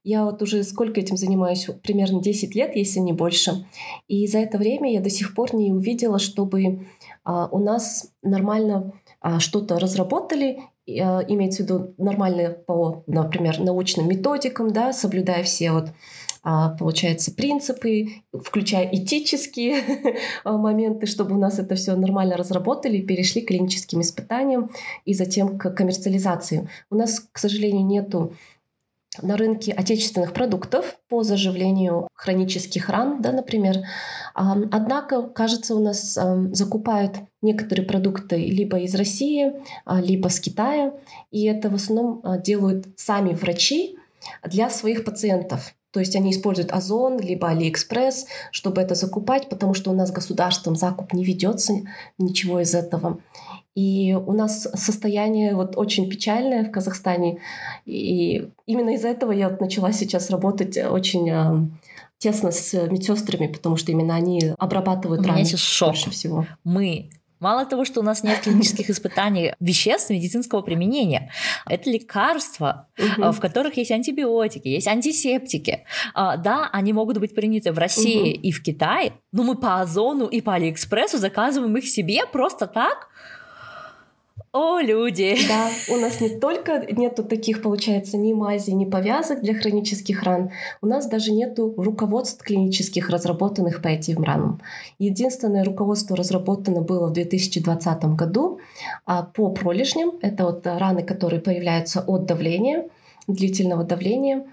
я 0.04 0.24
вот 0.24 0.42
уже 0.42 0.62
сколько 0.62 1.00
этим 1.00 1.16
занимаюсь, 1.16 1.66
примерно 1.82 2.22
10 2.22 2.54
лет, 2.54 2.76
если 2.76 3.00
не 3.00 3.12
больше. 3.12 3.66
И 4.06 4.26
за 4.26 4.38
это 4.38 4.58
время 4.58 4.92
я 4.92 5.00
до 5.00 5.10
сих 5.10 5.34
пор 5.34 5.54
не 5.54 5.72
увидела, 5.72 6.18
чтобы 6.18 6.86
а, 7.24 7.48
у 7.48 7.58
нас 7.58 8.12
нормально 8.22 8.92
что-то 9.40 9.78
разработали, 9.78 10.60
а, 10.88 11.20
имеется 11.26 11.62
в 11.62 11.66
виду 11.66 11.94
нормально 11.98 12.50
по, 12.50 13.02
например, 13.06 13.60
научным 13.60 14.08
методикам, 14.08 14.72
да, 14.72 14.92
соблюдая 14.92 15.42
все 15.42 15.72
вот 15.72 15.90
а, 16.48 16.76
получается, 16.76 17.32
принципы, 17.34 18.22
включая 18.32 18.88
этические 18.92 19.82
моменты, 20.44 21.06
чтобы 21.06 21.34
у 21.34 21.38
нас 21.38 21.58
это 21.58 21.74
все 21.74 21.96
нормально 21.96 22.36
разработали, 22.36 23.00
перешли 23.00 23.42
к 23.42 23.48
клиническим 23.48 24.00
испытаниям 24.00 24.70
и 25.04 25.12
затем 25.12 25.58
к 25.58 25.70
коммерциализации. 25.70 26.68
У 26.88 26.94
нас, 26.94 27.18
к 27.18 27.38
сожалению, 27.38 27.84
нету 27.84 28.34
на 29.22 29.36
рынке 29.36 29.72
отечественных 29.72 30.32
продуктов 30.32 30.98
по 31.08 31.22
заживлению 31.22 32.08
хронических 32.14 32.88
ран, 32.88 33.20
да, 33.22 33.32
например. 33.32 33.78
Однако, 34.34 35.22
кажется, 35.22 35.74
у 35.74 35.80
нас 35.82 36.18
закупают 36.52 37.16
некоторые 37.42 37.86
продукты 37.86 38.36
либо 38.36 38.78
из 38.80 38.94
России, 38.94 39.52
а, 39.84 40.00
либо 40.00 40.28
с 40.28 40.40
Китая, 40.40 40.94
и 41.30 41.44
это 41.44 41.70
в 41.70 41.74
основном 41.74 42.20
а, 42.22 42.38
делают 42.38 42.86
сами 42.96 43.32
врачи 43.32 43.98
для 44.44 44.68
своих 44.70 45.04
пациентов. 45.04 45.74
То 45.96 46.00
есть 46.00 46.14
они 46.14 46.30
используют 46.30 46.72
Озон, 46.72 47.18
либо 47.18 47.48
Алиэкспресс, 47.48 48.26
чтобы 48.50 48.82
это 48.82 48.94
закупать, 48.94 49.48
потому 49.48 49.72
что 49.72 49.90
у 49.90 49.94
нас 49.94 50.12
государством 50.12 50.76
закуп 50.76 51.14
не 51.14 51.24
ведется, 51.24 51.72
ничего 52.18 52.60
из 52.60 52.74
этого. 52.74 53.20
И 53.74 54.12
у 54.12 54.34
нас 54.34 54.68
состояние 54.74 55.54
вот 55.54 55.78
очень 55.78 56.10
печальное 56.10 56.64
в 56.64 56.70
Казахстане. 56.70 57.38
И 57.86 58.46
именно 58.66 58.90
из-за 58.90 59.08
этого 59.08 59.32
я 59.32 59.48
вот 59.48 59.62
начала 59.62 59.90
сейчас 59.90 60.28
работать 60.28 60.76
очень 60.76 61.30
а, 61.30 61.66
тесно 62.18 62.50
с 62.50 62.74
медсестрами, 62.74 63.46
потому 63.46 63.78
что 63.78 63.90
именно 63.90 64.16
они 64.16 64.52
обрабатывают 64.58 65.22
у 65.22 65.24
раны 65.24 65.36
меня 65.36 65.46
сейчас 65.46 65.60
шок. 65.60 65.88
больше 65.92 66.10
всего. 66.10 66.46
Мы 66.62 67.08
Мало 67.38 67.66
того, 67.66 67.84
что 67.84 68.00
у 68.00 68.02
нас 68.02 68.22
нет 68.22 68.40
клинических 68.40 68.88
испытаний 68.90 69.54
веществ 69.60 70.10
медицинского 70.10 70.62
применения, 70.62 71.30
это 71.68 71.90
лекарства, 71.90 72.88
угу. 72.98 73.32
в 73.32 73.40
которых 73.40 73.76
есть 73.76 73.90
антибиотики, 73.90 74.68
есть 74.68 74.88
антисептики. 74.88 75.84
А, 76.14 76.36
да, 76.36 76.68
они 76.72 76.92
могут 76.92 77.18
быть 77.18 77.34
приняты 77.34 77.72
в 77.72 77.78
России 77.78 78.34
угу. 78.34 78.40
и 78.42 78.52
в 78.52 78.62
Китае, 78.62 79.12
но 79.32 79.42
мы 79.42 79.56
по 79.56 79.80
Озону 79.80 80.26
и 80.26 80.40
по 80.40 80.54
Алиэкспрессу 80.54 81.18
заказываем 81.18 81.76
их 81.76 81.86
себе 81.86 82.24
просто 82.26 82.66
так, 82.66 83.08
о, 84.56 84.80
люди! 84.80 85.36
Да, 85.48 85.68
у 85.94 85.98
нас 85.98 86.20
не 86.20 86.30
только 86.30 86.86
нету 86.90 87.22
таких, 87.22 87.60
получается, 87.60 88.16
ни 88.16 88.32
мази, 88.32 88.70
ни 88.70 88.86
повязок 88.86 89.42
для 89.42 89.54
хронических 89.54 90.22
ран, 90.22 90.50
у 90.80 90.86
нас 90.86 91.06
даже 91.06 91.32
нету 91.32 91.74
руководств 91.76 92.42
клинических, 92.42 93.10
разработанных 93.10 93.82
по 93.82 93.88
этим 93.88 94.22
ранам. 94.22 94.62
Единственное 94.98 95.62
руководство 95.62 96.16
разработано 96.16 96.80
было 96.80 97.08
в 97.08 97.12
2020 97.12 98.04
году 98.16 98.58
а 99.04 99.24
по 99.24 99.50
пролежням. 99.50 100.12
Это 100.22 100.44
вот 100.44 100.66
раны, 100.66 101.02
которые 101.02 101.40
появляются 101.40 102.00
от 102.00 102.24
давления, 102.24 102.88
длительного 103.26 103.84
давления. 103.84 104.46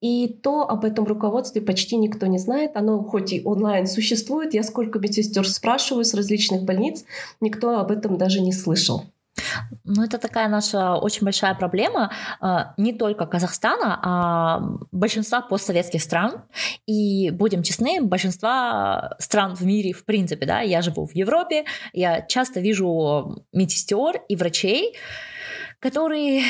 И 0.00 0.28
то 0.28 0.68
об 0.68 0.84
этом 0.84 1.04
руководстве 1.04 1.60
почти 1.60 1.96
никто 1.96 2.26
не 2.26 2.38
знает. 2.38 2.72
Оно 2.74 3.02
хоть 3.02 3.32
и 3.32 3.42
онлайн 3.44 3.86
существует, 3.86 4.54
я 4.54 4.62
сколько 4.62 4.98
медсестер 4.98 5.46
спрашиваю 5.46 6.04
с 6.04 6.14
различных 6.14 6.64
больниц, 6.64 7.04
никто 7.40 7.78
об 7.78 7.90
этом 7.90 8.16
даже 8.16 8.40
не 8.40 8.52
слышал. 8.52 9.04
Ну, 9.84 10.04
это 10.04 10.18
такая 10.18 10.48
наша 10.48 10.94
очень 10.94 11.24
большая 11.24 11.54
проблема 11.54 12.10
а, 12.40 12.74
не 12.76 12.92
только 12.92 13.26
Казахстана, 13.26 13.98
а 14.02 14.60
большинства 14.92 15.40
постсоветских 15.40 16.02
стран. 16.02 16.44
И, 16.86 17.30
будем 17.30 17.62
честны, 17.62 18.00
большинства 18.02 19.16
стран 19.18 19.54
в 19.54 19.62
мире, 19.62 19.92
в 19.92 20.04
принципе, 20.04 20.46
да, 20.46 20.60
я 20.60 20.82
живу 20.82 21.06
в 21.06 21.14
Европе, 21.14 21.64
я 21.92 22.22
часто 22.22 22.60
вижу 22.60 23.44
медсестер 23.52 24.22
и 24.28 24.36
врачей, 24.36 24.96
которые 25.80 26.42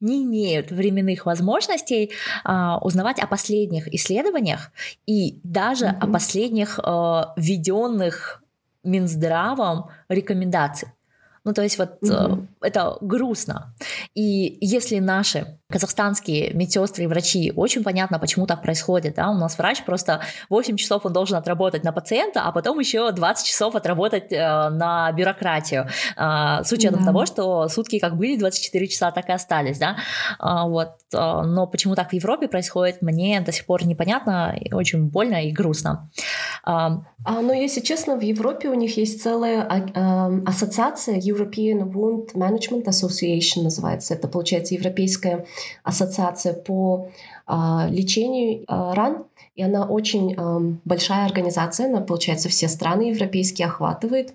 не 0.00 0.24
имеют 0.24 0.70
временных 0.70 1.26
возможностей 1.26 2.12
а, 2.44 2.78
узнавать 2.78 3.18
о 3.18 3.26
последних 3.26 3.92
исследованиях 3.92 4.70
и 5.06 5.40
даже 5.44 5.86
mm-hmm. 5.86 5.98
о 6.00 6.06
последних 6.06 6.80
а, 6.82 7.34
введенных 7.36 8.42
Минздравом 8.84 9.90
рекомендаций. 10.08 10.88
Ну, 11.44 11.52
то 11.52 11.62
есть 11.62 11.78
вот 11.78 11.98
mm-hmm. 12.02 12.46
это 12.60 12.96
грустно. 13.00 13.74
И 14.14 14.58
если 14.60 14.98
наши 14.98 15.58
казахстанские 15.72 16.52
медсестры 16.52 17.04
и 17.04 17.06
врачи, 17.06 17.52
очень 17.56 17.82
понятно, 17.82 18.18
почему 18.18 18.46
так 18.46 18.62
происходит, 18.62 19.14
да, 19.16 19.30
у 19.30 19.34
нас 19.34 19.58
врач 19.58 19.84
просто 19.84 20.20
8 20.50 20.76
часов 20.76 21.06
он 21.06 21.12
должен 21.12 21.36
отработать 21.36 21.84
на 21.84 21.92
пациента, 21.92 22.42
а 22.42 22.52
потом 22.52 22.78
еще 22.78 23.10
20 23.10 23.46
часов 23.46 23.74
отработать 23.74 24.30
э, 24.30 24.68
на 24.68 25.10
бюрократию, 25.12 25.88
э, 26.16 26.64
с 26.64 26.70
учетом 26.72 27.00
да. 27.00 27.06
того, 27.06 27.26
что 27.26 27.68
сутки 27.68 27.98
как 27.98 28.16
были 28.16 28.36
24 28.36 28.86
часа, 28.88 29.10
так 29.10 29.28
и 29.28 29.32
остались, 29.32 29.78
да, 29.78 29.96
э, 30.38 30.68
вот, 30.68 30.92
э, 31.12 31.16
но 31.16 31.66
почему 31.66 31.94
так 31.94 32.10
в 32.10 32.12
Европе 32.12 32.48
происходит, 32.48 33.02
мне 33.02 33.40
до 33.40 33.52
сих 33.52 33.66
пор 33.66 33.86
непонятно, 33.86 34.56
очень 34.72 35.08
больно 35.08 35.42
и 35.42 35.52
грустно. 35.52 36.10
Э, 36.66 37.02
а, 37.24 37.40
но 37.40 37.52
если 37.52 37.80
честно, 37.80 38.16
в 38.16 38.20
Европе 38.20 38.68
у 38.68 38.74
них 38.74 38.96
есть 38.96 39.22
целая 39.22 39.62
э, 39.62 40.42
ассоциация 40.44 41.18
European 41.18 41.90
Wound 41.92 42.34
Management 42.34 42.84
Association 42.86 43.62
называется. 43.62 44.14
Это, 44.14 44.26
получается, 44.28 44.74
европейская 44.74 45.46
ассоциация 45.84 46.54
по 46.54 47.08
а, 47.46 47.86
лечению 47.90 48.64
а, 48.68 48.94
ран. 48.94 49.24
И 49.54 49.62
она 49.62 49.84
очень 49.84 50.34
а, 50.34 50.60
большая 50.84 51.26
организация, 51.26 51.86
она, 51.86 52.00
получается, 52.00 52.48
все 52.48 52.68
страны 52.68 53.10
европейские 53.10 53.66
охватывает. 53.66 54.34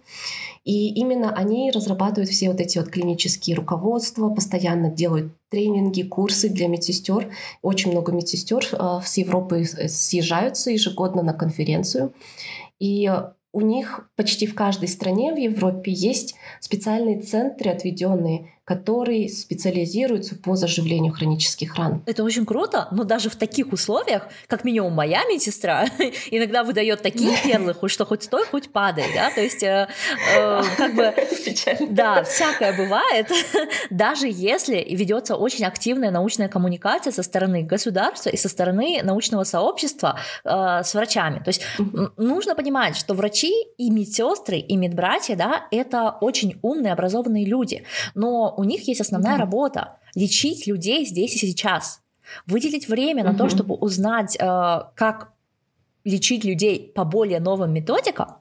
И 0.63 0.89
именно 0.89 1.33
они 1.33 1.71
разрабатывают 1.71 2.29
все 2.29 2.49
вот 2.49 2.59
эти 2.59 2.77
вот 2.77 2.89
клинические 2.89 3.55
руководства, 3.55 4.29
постоянно 4.29 4.89
делают 4.89 5.31
тренинги, 5.49 6.03
курсы 6.03 6.49
для 6.49 6.67
медсестер. 6.67 7.33
Очень 7.61 7.91
много 7.91 8.11
медсестер 8.11 8.65
с 9.03 9.17
Европы 9.17 9.63
съезжаются 9.63 10.71
ежегодно 10.71 11.23
на 11.23 11.33
конференцию. 11.33 12.13
И 12.79 13.09
у 13.53 13.61
них 13.61 14.07
почти 14.15 14.45
в 14.45 14.55
каждой 14.55 14.89
стране 14.89 15.33
в 15.33 15.37
Европе 15.37 15.91
есть 15.91 16.35
специальные 16.59 17.21
центры, 17.21 17.71
отведенные 17.71 18.51
который 18.67 19.29
специализируется 19.29 20.35
по 20.35 20.57
заживлению 20.57 21.13
хронических 21.13 21.75
ран. 21.75 22.03
Это 22.05 22.21
очень 22.25 22.45
круто, 22.45 22.89
но 22.91 23.05
даже 23.05 23.29
в 23.29 23.37
таких 23.37 23.71
условиях, 23.71 24.27
как 24.47 24.65
минимум 24.65 24.91
моя 24.91 25.23
медсестра 25.23 25.85
иногда 26.31 26.65
выдает 26.65 27.01
такие 27.01 27.31
перлы, 27.41 27.73
что 27.87 28.05
хоть 28.05 28.23
стой, 28.23 28.45
хоть 28.45 28.69
падай, 28.69 29.05
да, 29.15 29.31
то 29.31 29.39
есть 29.39 29.63
э, 29.63 29.87
э, 30.35 30.61
как 30.75 30.95
бы, 30.95 31.13
да, 31.91 32.23
всякое 32.23 32.75
бывает, 32.75 33.31
даже 33.89 34.27
если 34.27 34.85
ведется 34.89 35.37
очень 35.37 35.63
активная 35.63 36.11
научная 36.11 36.49
коммуникация 36.49 37.13
со 37.13 37.23
стороны 37.23 37.63
государства 37.63 38.29
и 38.31 38.35
со 38.35 38.49
стороны 38.49 38.99
научного 39.01 39.45
сообщества 39.45 40.19
э, 40.43 40.83
с 40.83 40.93
врачами, 40.93 41.39
то 41.39 41.47
есть 41.47 41.61
нужно 42.17 42.53
понимать, 42.53 42.97
что 42.97 43.13
врачи 43.13 43.53
и 43.77 43.89
медсестры 43.89 44.57
и 44.57 44.75
медбратья, 44.75 45.37
да, 45.37 45.67
это 45.71 46.17
очень 46.19 46.59
умные, 46.61 46.91
образованные 46.91 47.45
люди, 47.45 47.85
но 48.13 48.56
у 48.57 48.63
них 48.63 48.87
есть 48.87 49.01
основная 49.01 49.37
да. 49.37 49.41
работа— 49.41 49.97
лечить 50.15 50.67
людей 50.67 51.05
здесь 51.05 51.35
и 51.35 51.47
сейчас. 51.47 52.01
Выделить 52.45 52.89
время 52.89 53.23
угу. 53.23 53.31
на 53.31 53.37
то, 53.37 53.49
чтобы 53.49 53.75
узнать, 53.75 54.35
э, 54.35 54.39
как 54.95 55.31
лечить 56.03 56.43
людей 56.43 56.91
по 56.93 57.05
более 57.05 57.39
новым 57.39 57.73
методикам, 57.73 58.37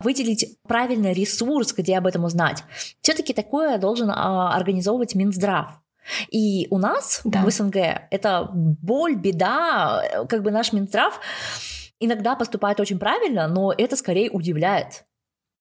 выделить 0.00 0.56
правильный 0.66 1.12
ресурс, 1.12 1.74
где 1.74 1.98
об 1.98 2.06
этом 2.06 2.24
узнать. 2.24 2.64
Все-таки 3.00 3.34
такое 3.34 3.78
должен 3.78 4.10
а, 4.10 4.54
организовывать 4.54 5.14
Минздрав. 5.14 5.80
И 6.30 6.68
у 6.70 6.78
нас 6.78 7.20
да. 7.24 7.44
в 7.44 7.50
СНГ 7.50 7.76
это 8.10 8.48
боль, 8.52 9.16
беда, 9.16 10.26
как 10.28 10.42
бы 10.42 10.50
наш 10.50 10.72
Минздрав 10.72 11.20
иногда 12.00 12.36
поступает 12.36 12.80
очень 12.80 12.98
правильно, 12.98 13.48
но 13.48 13.74
это 13.76 13.96
скорее 13.96 14.30
удивляет. 14.30 15.04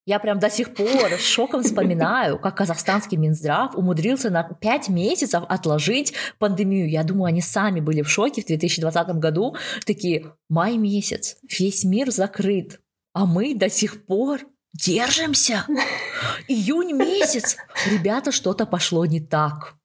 Я 0.08 0.20
прям 0.20 0.39
до 0.39 0.50
сих 0.50 0.74
пор 0.74 1.12
с 1.12 1.22
шоком 1.22 1.63
вспоминаю, 1.63 2.39
как 2.39 2.56
казахстанский 2.56 3.17
Минздрав 3.17 3.76
умудрился 3.76 4.30
на 4.30 4.41
5 4.41 4.88
месяцев 4.88 5.43
отложить 5.50 6.13
пандемию. 6.39 6.89
Я 6.89 7.04
думаю, 7.04 7.26
они 7.26 7.41
сами 7.41 7.82
были 7.82 8.02
в 8.04 8.10
шоке 8.10 8.41
в 8.41 8.46
2020 8.46 9.10
году. 9.17 9.58
Такие, 9.86 10.32
май 10.48 10.78
месяц, 10.78 11.36
весь 11.60 11.84
мир 11.84 12.10
закрыт, 12.10 12.80
а 13.13 13.26
мы 13.26 13.54
до 13.54 13.70
сих 13.70 14.06
пор 14.06 14.39
держимся. 14.74 15.65
Июнь 16.48 16.93
месяц, 16.93 17.58
ребята, 17.86 18.32
что-то 18.32 18.65
пошло 18.65 19.06
не 19.06 19.20
так. 19.20 19.77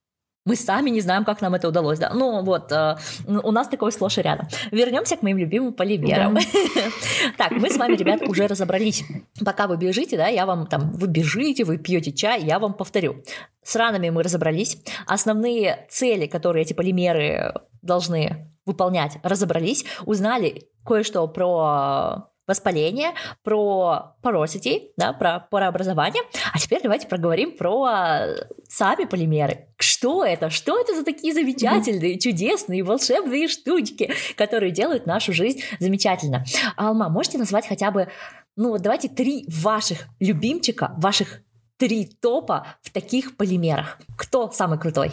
Мы 0.45 0.57
сами 0.57 0.91
не 0.91 1.01
знаем, 1.01 1.25
как 1.25 1.41
нам 1.41 1.55
это 1.55 1.69
удалось. 1.69 1.99
Да? 1.99 2.11
Ну 2.13 2.43
вот, 2.43 2.73
э, 2.73 2.97
у 3.27 3.53
нас 3.53 3.69
такое 3.69 3.93
сплошь 3.93 4.19
и 4.19 4.23
рядом. 4.23 4.49
Вернемся 4.73 5.17
к 5.17 5.23
моим 5.23 5.39
любимым 5.39 5.73
полимерам. 5.73 6.37
Так, 7.39 7.53
мы 7.53 7.71
с 7.71 7.77
вами, 7.77 7.95
ребят, 7.95 8.23
уже 8.23 8.47
разобрались. 8.47 9.05
Пока 9.45 9.67
вы 9.67 9.77
бежите, 9.77 10.17
да, 10.17 10.27
я 10.27 10.45
вам 10.47 10.67
там, 10.67 10.91
вы 10.93 11.07
бежите, 11.07 11.65
вы 11.65 11.79
пьете 11.79 12.13
чай, 12.13 12.43
я 12.43 12.59
вам 12.59 12.75
повторю. 12.75 13.23
С 13.63 13.77
ранами 13.77 14.11
мы 14.11 14.23
разобрались. 14.23 14.79
Основные 15.07 15.87
цели, 15.89 16.27
которые 16.27 16.63
эти 16.63 16.73
полимеры 16.73 17.55
должны 17.83 18.53
выполнять, 18.67 19.19
разобрались. 19.23 19.85
Узнали 20.05 20.69
кое-что 20.85 21.27
про 21.29 22.32
воспаление, 22.47 23.13
про 23.43 24.17
porosity, 24.23 24.91
да, 24.97 25.13
про 25.13 25.41
порообразование. 25.41 26.23
А 26.53 26.59
теперь 26.59 26.83
давайте 26.83 27.07
проговорим 27.07 27.57
про 27.57 28.27
сами 28.69 29.05
полимеры. 29.05 29.69
Что 29.79 30.25
это? 30.25 30.51
Что 30.51 30.81
это 30.81 30.95
за 30.95 31.05
такие 31.05 31.33
замечательные, 31.35 32.19
чудесные, 32.19 32.83
волшебные 32.83 33.49
штучки, 33.49 34.13
которые 34.37 34.73
делают 34.73 35.07
нашу 35.07 35.33
жизнь 35.33 35.61
замечательно? 35.79 36.45
Алма, 36.77 37.09
можете 37.09 37.39
назвать 37.39 37.67
хотя 37.67 37.91
бы, 37.91 38.09
ну 38.57 38.71
вот 38.71 38.83
давайте 38.83 39.09
три 39.09 39.45
ваших 39.49 40.09
любимчика, 40.21 40.95
ваших 40.99 41.43
три 41.77 42.07
топа 42.07 42.67
в 42.83 42.91
таких 42.91 43.37
полимерах. 43.37 43.99
Кто 44.17 44.51
самый 44.51 44.79
крутой? 44.79 45.13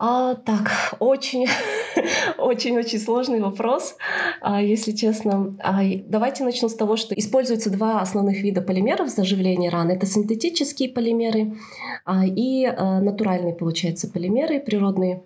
А, 0.00 0.36
так, 0.36 0.94
очень, 1.00 1.48
очень-очень 2.38 3.00
сложный 3.00 3.40
вопрос, 3.40 3.96
а, 4.40 4.62
если 4.62 4.92
честно. 4.92 5.56
А, 5.60 5.80
давайте 6.06 6.44
начну 6.44 6.68
с 6.68 6.74
того, 6.74 6.96
что 6.96 7.16
используются 7.16 7.68
два 7.70 8.00
основных 8.00 8.40
вида 8.40 8.62
полимеров 8.62 9.08
заживления 9.08 9.70
ран. 9.70 9.90
Это 9.90 10.06
синтетические 10.06 10.90
полимеры 10.90 11.56
а, 12.04 12.24
и 12.24 12.64
а, 12.64 13.00
натуральные, 13.00 13.54
получается, 13.54 14.08
полимеры 14.08 14.60
природные. 14.60 15.24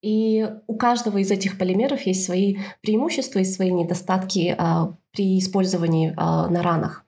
И 0.00 0.48
у 0.66 0.76
каждого 0.76 1.18
из 1.18 1.30
этих 1.30 1.58
полимеров 1.58 2.00
есть 2.02 2.24
свои 2.24 2.56
преимущества 2.80 3.40
и 3.40 3.44
свои 3.44 3.70
недостатки 3.70 4.54
а, 4.56 4.94
при 5.12 5.38
использовании 5.38 6.14
а, 6.16 6.48
на 6.48 6.62
ранах. 6.62 7.03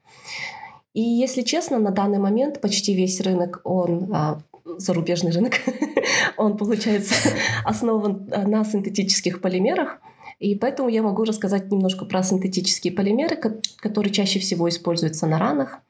И 0.97 1.03
если 1.03 1.43
честно, 1.43 1.79
на 1.79 1.91
данный 1.91 2.19
момент 2.19 2.63
почти 2.63 2.95
весь 2.95 3.21
рынок, 3.21 3.61
он 3.65 4.11
а, 4.15 4.41
зарубежный 4.79 5.31
рынок, 5.31 5.53
он, 6.39 6.57
получается, 6.57 7.13
основан 7.67 8.27
э, 8.33 8.47
на 8.47 8.65
синтетических 8.65 9.43
полимерах. 9.43 9.99
И 10.39 10.55
поэтому 10.55 10.89
я 10.89 11.03
могу 11.03 11.25
рассказать 11.25 11.71
немножко 11.71 12.07
про 12.07 12.23
синтетические 12.23 12.95
полимеры, 12.95 13.37
которые 13.77 14.11
чаще 14.11 14.39
всего 14.39 14.71
используются 14.71 15.27
на 15.27 15.39
ранах. 15.39 15.81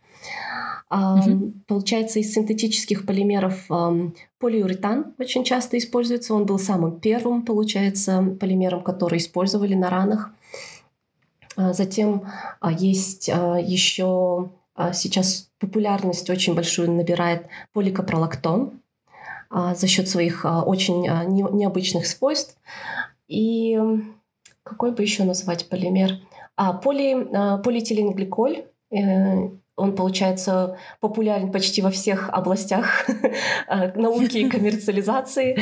Uh-huh. 0.91 1.53
Получается, 1.69 2.19
из 2.19 2.33
синтетических 2.33 3.07
полимеров 3.07 3.69
полиуретан 4.41 5.15
очень 5.19 5.45
часто 5.45 5.79
используется. 5.79 6.35
Он 6.35 6.47
был 6.47 6.59
самым 6.59 6.99
первым, 6.99 7.45
получается, 7.45 8.37
полимером, 8.41 8.83
который 8.83 9.19
использовали 9.19 9.75
на 9.75 9.89
ранах. 9.89 10.31
А 11.57 11.73
затем 11.73 12.25
а, 12.61 12.73
есть 12.73 13.31
а, 13.33 13.57
еще 13.59 14.51
сейчас 14.93 15.51
популярность 15.59 16.29
очень 16.31 16.55
большую 16.55 16.91
набирает 16.91 17.47
поликопролактон 17.73 18.81
за 19.51 19.87
счет 19.87 20.09
своих 20.09 20.45
очень 20.45 21.03
необычных 21.03 22.07
свойств. 22.07 22.59
И 23.29 23.79
какой 24.63 24.93
бы 24.93 25.03
еще 25.03 25.25
назвать 25.25 25.69
полимер? 25.69 26.19
А, 26.57 26.73
поли, 26.73 27.15
полиэтиленгликоль 27.63 28.65
э, 28.91 29.51
он, 29.77 29.95
получается, 29.95 30.79
популярен 31.01 31.53
почти 31.53 31.83
во 31.83 31.91
всех 31.91 32.31
областях 32.31 33.07
науки 33.95 34.39
и 34.39 34.49
коммерциализации. 34.49 35.59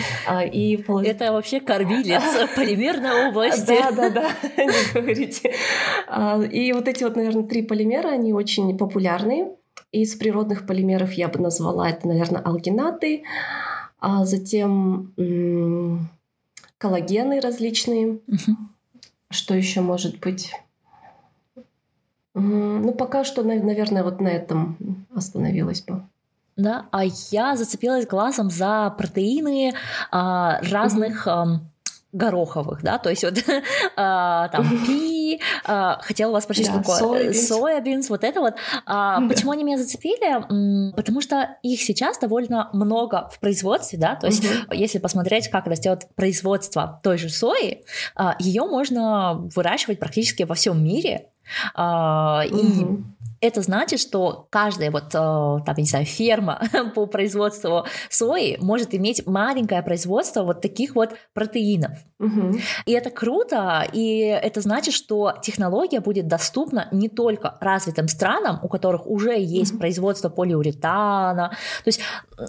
И... 0.52 0.84
Это 1.04 1.32
вообще 1.32 1.60
кормилец 1.60 2.22
полимерной 2.56 3.28
области. 3.28 3.66
Да, 3.66 3.90
да, 3.90 4.10
да, 4.10 4.30
не 4.56 4.92
говорите. 4.94 5.52
И 6.52 6.72
вот 6.72 6.86
эти 6.86 7.02
вот, 7.02 7.16
наверное, 7.16 7.42
три 7.42 7.62
полимера, 7.62 8.10
они 8.10 8.32
очень 8.32 8.78
популярные. 8.78 9.56
Из 9.90 10.14
природных 10.14 10.66
полимеров 10.66 11.12
я 11.12 11.28
бы 11.28 11.40
назвала 11.40 11.90
это, 11.90 12.06
наверное, 12.06 12.40
алгинаты, 12.40 13.24
а 13.98 14.24
затем 14.24 15.12
коллагены 16.78 17.40
различные. 17.40 18.20
Что 19.30 19.54
еще 19.54 19.80
может 19.80 20.20
быть? 20.20 20.52
Ну, 22.34 22.92
пока 22.92 23.24
что, 23.24 23.42
наверное, 23.42 24.02
вот 24.02 24.20
на 24.20 24.28
этом 24.28 25.06
остановилась 25.14 25.82
бы. 25.82 26.02
Да, 26.56 26.86
а 26.92 27.04
я 27.30 27.56
зацепилась 27.56 28.06
глазом 28.06 28.48
за 28.48 28.94
протеины 28.96 29.74
а, 30.12 30.60
разных 30.62 31.26
а, 31.26 31.60
гороховых, 32.14 32.82
да, 32.82 32.98
то 32.98 33.10
есть 33.10 33.24
вот 33.24 33.34
а, 33.96 34.48
там 34.48 34.68
пи, 34.86 35.40
а, 35.64 35.98
хотела 36.00 36.30
вас 36.30 36.44
спросить, 36.44 36.68
да, 36.68 36.80
такое, 36.80 37.32
соябинс, 37.32 38.08
вот 38.08 38.22
это 38.22 38.40
вот. 38.40 38.54
А, 38.86 39.20
да. 39.20 39.28
Почему 39.28 39.50
они 39.50 39.64
меня 39.64 39.78
зацепили? 39.78 40.92
Потому 40.94 41.20
что 41.20 41.56
их 41.62 41.82
сейчас 41.82 42.18
довольно 42.18 42.70
много 42.72 43.28
в 43.32 43.40
производстве, 43.40 43.98
да, 43.98 44.14
то 44.14 44.28
есть 44.28 44.44
угу. 44.44 44.74
если 44.74 44.98
посмотреть, 44.98 45.48
как 45.48 45.66
растет 45.66 46.06
производство 46.14 47.00
той 47.02 47.18
же 47.18 47.30
сои, 47.30 47.84
а, 48.14 48.36
ее 48.38 48.64
можно 48.64 49.34
выращивать 49.54 49.98
практически 49.98 50.44
во 50.44 50.54
всем 50.54 50.82
мире, 50.82 51.30
Угу. 51.74 52.42
И 52.50 52.86
это 53.46 53.60
значит, 53.60 54.00
что 54.00 54.46
каждая 54.50 54.90
вот, 54.90 55.14
э, 55.14 55.18
там, 55.66 55.74
не 55.76 55.84
знаю, 55.84 56.06
ферма 56.06 56.62
по 56.94 57.06
производству 57.06 57.84
сои 58.08 58.56
может 58.58 58.94
иметь 58.94 59.26
маленькое 59.26 59.82
производство 59.82 60.44
вот 60.44 60.62
таких 60.62 60.94
вот 60.94 61.10
протеинов. 61.34 61.98
Угу. 62.20 62.58
И 62.86 62.92
это 62.92 63.10
круто, 63.10 63.86
и 63.92 64.18
это 64.20 64.62
значит, 64.62 64.94
что 64.94 65.34
технология 65.42 66.00
будет 66.00 66.26
доступна 66.26 66.88
не 66.90 67.08
только 67.08 67.58
развитым 67.60 68.08
странам, 68.08 68.60
у 68.62 68.68
которых 68.68 69.06
уже 69.06 69.38
есть 69.38 69.72
угу. 69.72 69.80
производство 69.80 70.30
полиуретана. 70.30 71.50
То 71.84 71.88
есть, 71.88 72.00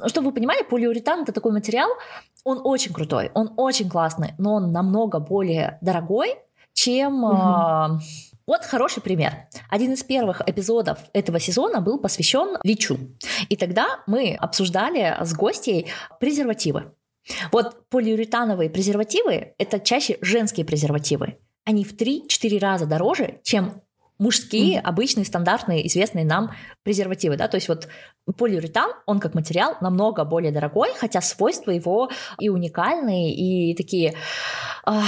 чтобы 0.07 0.27
вы 0.27 0.33
понимали, 0.33 0.63
полиуретан 0.63 1.23
это 1.23 1.33
такой 1.33 1.51
материал, 1.51 1.89
он 2.45 2.61
очень 2.63 2.93
крутой, 2.93 3.31
он 3.33 3.51
очень 3.57 3.89
классный, 3.89 4.33
но 4.37 4.53
он 4.53 4.71
намного 4.71 5.19
более 5.19 5.77
дорогой, 5.81 6.35
чем 6.73 7.23
угу. 7.23 7.99
Вот 8.47 8.63
хороший 8.63 9.01
пример. 9.01 9.47
Один 9.69 9.93
из 9.93 10.03
первых 10.03 10.41
эпизодов 10.45 10.99
этого 11.13 11.39
сезона 11.39 11.81
был 11.81 11.99
посвящен 11.99 12.57
ВИЧу. 12.63 12.99
И 13.49 13.57
тогда 13.57 14.03
мы 14.05 14.35
обсуждали 14.35 15.17
с 15.19 15.33
гостей 15.33 15.87
презервативы. 16.19 16.93
Вот 17.51 17.89
полиуретановые 17.89 18.69
презервативы– 18.69 19.55
это 19.57 19.79
чаще 19.79 20.19
женские 20.21 20.63
презервативы. 20.63 21.39
Они 21.65 21.83
в 21.83 21.95
3-4 21.95 22.59
раза 22.59 22.85
дороже, 22.85 23.39
чем 23.41 23.81
мужские, 24.19 24.77
mm. 24.77 24.81
обычные, 24.81 25.25
стандартные, 25.25 25.87
известные 25.87 26.23
нам 26.23 26.51
презервативы, 26.83 27.37
да, 27.37 27.47
то 27.47 27.55
есть 27.55 27.67
вот 27.67 27.87
полиуретан, 28.37 28.91
он 29.05 29.19
как 29.19 29.33
материал 29.33 29.75
намного 29.81 30.23
более 30.23 30.51
дорогой, 30.51 30.93
хотя 30.95 31.19
свойства 31.19 31.71
его 31.71 32.09
и 32.39 32.47
уникальные, 32.47 33.35
и 33.35 33.75
такие 33.75 34.13
а, 34.85 35.03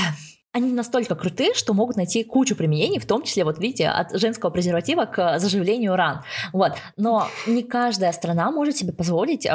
они 0.54 0.72
настолько 0.72 1.16
крутые, 1.16 1.54
что 1.54 1.74
могут 1.74 1.98
найти 1.98 2.24
кучу 2.24 2.56
применений, 2.56 3.00
в 3.00 3.06
том 3.06 3.24
числе, 3.24 3.44
вот 3.44 3.60
видите, 3.60 3.90
от 3.90 4.18
женского 4.20 4.50
презерватива 4.50 5.06
к 5.06 5.40
заживлению 5.40 5.96
ран. 5.96 6.24
Вот. 6.52 6.74
Но 6.96 7.28
не 7.46 7.64
каждая 7.64 8.12
страна 8.12 8.52
может 8.52 8.78
себе 8.78 8.92
позволить 8.92 9.46
э, 9.46 9.50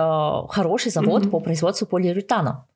хороший 0.49 0.93
завод 0.93 1.25
mm-hmm. 1.25 1.31
по 1.31 1.41
производству 1.41 1.87
полиуретана. 1.87 2.67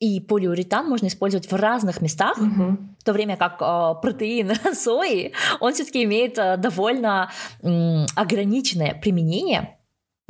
И 0.00 0.18
полиуретан 0.18 0.88
можно 0.88 1.08
использовать 1.08 1.50
в 1.50 1.54
разных 1.54 2.00
местах, 2.00 2.38
угу. 2.38 2.78
в 2.98 3.04
то 3.04 3.12
время 3.12 3.36
как 3.36 3.60
э, 3.60 4.00
протеин 4.00 4.52
сои, 4.74 5.32
он 5.60 5.74
все-таки 5.74 6.04
имеет 6.04 6.38
э, 6.38 6.56
довольно 6.56 7.30
э, 7.62 8.06
ограниченное 8.16 8.94
применение 8.94 9.76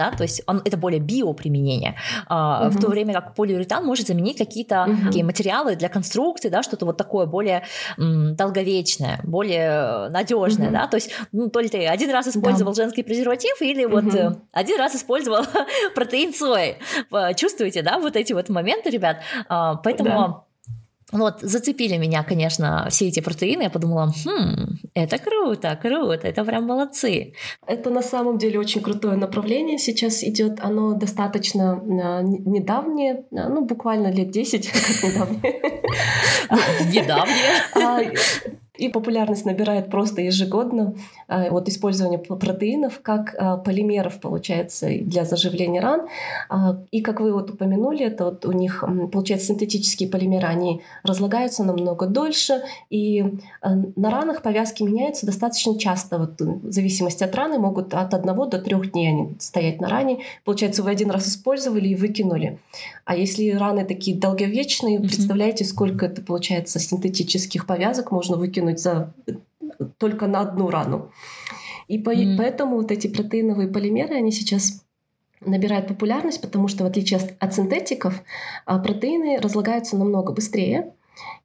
да, 0.01 0.17
то 0.17 0.23
есть 0.23 0.43
он, 0.47 0.63
это 0.65 0.79
более 0.79 1.01
биоприменение, 1.01 1.97
uh-huh. 2.29 2.71
в 2.71 2.81
то 2.81 2.89
время 2.89 3.13
как 3.13 3.35
полиуретан 3.35 3.85
может 3.85 4.07
заменить 4.07 4.39
какие-то 4.39 4.87
uh-huh. 4.89 5.07
такие 5.07 5.25
материалы 5.25 5.77
для 5.77 5.91
конструкции, 5.91 6.49
да, 6.49 6.63
что-то 6.63 6.87
вот 6.87 6.97
такое 6.97 7.27
более 7.27 7.65
м, 7.99 8.35
долговечное, 8.35 9.21
более 9.25 10.09
надежное, 10.09 10.69
uh-huh. 10.69 10.73
да, 10.73 10.87
то 10.87 10.97
есть 10.97 11.11
ну, 11.33 11.51
то 11.51 11.61
ли 11.61 11.69
ты 11.69 11.87
один 11.87 12.11
раз 12.11 12.29
использовал 12.29 12.73
да. 12.73 12.83
женский 12.83 13.03
презерватив 13.03 13.61
или 13.61 13.87
uh-huh. 13.87 14.01
вот 14.01 14.15
э, 14.15 14.37
один 14.53 14.79
раз 14.79 14.95
использовал 14.95 15.45
протеин 15.95 16.33
сои, 16.33 16.77
чувствуете, 17.37 17.83
да, 17.83 17.99
вот 17.99 18.17
эти 18.17 18.33
вот 18.33 18.49
моменты, 18.49 18.89
ребят, 18.89 19.19
а, 19.49 19.77
поэтому... 19.77 20.11
Да 20.11 20.50
вот, 21.13 21.41
зацепили 21.41 21.97
меня, 21.97 22.23
конечно, 22.23 22.87
все 22.91 23.09
эти 23.09 23.21
протеины. 23.21 23.63
Я 23.63 23.71
подумала, 23.71 24.13
хм, 24.25 24.79
это 24.95 25.19
круто, 25.19 25.79
круто, 25.81 26.29
это 26.29 26.45
прям 26.45 26.65
молодцы. 26.65 27.35
Это 27.67 27.91
на 27.91 28.03
самом 28.03 28.39
деле 28.39 28.59
очень 28.59 28.81
крутое 28.81 29.17
направление 29.17 29.79
сейчас 29.79 30.23
идет. 30.23 30.61
Оно 30.61 30.95
достаточно 30.95 31.73
а, 31.73 32.23
недавнее, 32.23 33.25
а, 33.33 33.49
ну, 33.49 33.65
буквально 33.65 34.13
лет 34.13 34.31
10, 34.31 34.69
как 34.73 35.03
недавнее. 35.03 35.61
Ну, 36.51 36.57
недавнее. 36.93 38.60
И 38.81 38.89
популярность 38.89 39.45
набирает 39.45 39.91
просто 39.91 40.23
ежегодно 40.23 40.95
а, 41.29 41.51
вот 41.51 41.69
использование 41.69 42.19
протеинов 42.19 43.01
как 43.03 43.35
а, 43.39 43.59
полимеров, 43.59 44.21
получается, 44.21 44.89
для 44.89 45.27
заживления 45.27 45.83
ран. 45.83 46.09
А, 46.49 46.79
и 46.91 47.03
как 47.03 47.21
вы 47.21 47.35
вот 47.35 47.51
упомянули, 47.51 48.07
это 48.07 48.25
вот 48.25 48.47
у 48.47 48.53
них, 48.53 48.83
получается, 49.13 49.49
синтетические 49.49 50.09
полимеры, 50.09 50.47
они 50.47 50.81
разлагаются 51.03 51.63
намного 51.63 52.07
дольше, 52.07 52.63
и 52.89 53.23
на 53.63 54.11
ранах 54.11 54.41
повязки 54.41 54.83
меняются 54.83 55.27
достаточно 55.27 55.79
часто. 55.79 56.19
Вот 56.19 56.41
в 56.41 56.73
зависимости 56.73 57.23
от 57.23 57.35
раны 57.35 57.59
могут 57.59 57.93
от 57.93 58.15
одного 58.15 58.47
до 58.47 58.59
трех 58.59 58.93
дней 58.93 59.09
они 59.09 59.35
стоять 59.41 59.83
на 59.83 59.89
ране. 59.89 60.21
Получается, 60.47 60.83
вы 60.83 60.91
один 60.91 61.11
раз 61.11 61.29
использовали 61.29 61.89
и 61.89 61.95
выкинули. 61.95 62.59
А 63.05 63.15
если 63.15 63.51
раны 63.51 63.85
такие 63.85 64.17
долговечные, 64.17 64.99
mm-hmm. 64.99 65.03
представляете, 65.03 65.65
сколько 65.65 66.07
это 66.07 66.23
получается 66.23 66.79
синтетических 66.79 67.67
повязок 67.67 68.11
можно 68.11 68.37
выкинуть 68.37 68.70
выкинуть 68.71 68.81
за, 68.81 69.13
только 69.99 70.27
на 70.27 70.41
одну 70.41 70.71
рану. 70.71 71.11
И 71.89 71.99
по, 71.99 72.15
mm. 72.15 72.37
поэтому 72.37 72.77
вот 72.77 72.91
эти 72.91 73.09
протеиновые 73.09 73.69
полимеры, 73.69 74.15
они 74.15 74.33
сейчас 74.33 74.85
набирают 75.41 75.89
популярность, 75.89 76.41
потому 76.41 76.69
что 76.69 76.85
в 76.85 76.87
отличие 76.87 77.21
от 77.39 77.55
синтетиков, 77.55 78.23
а, 78.67 78.79
протеины 78.79 79.39
разлагаются 79.41 79.97
намного 79.97 80.33
быстрее, 80.33 80.93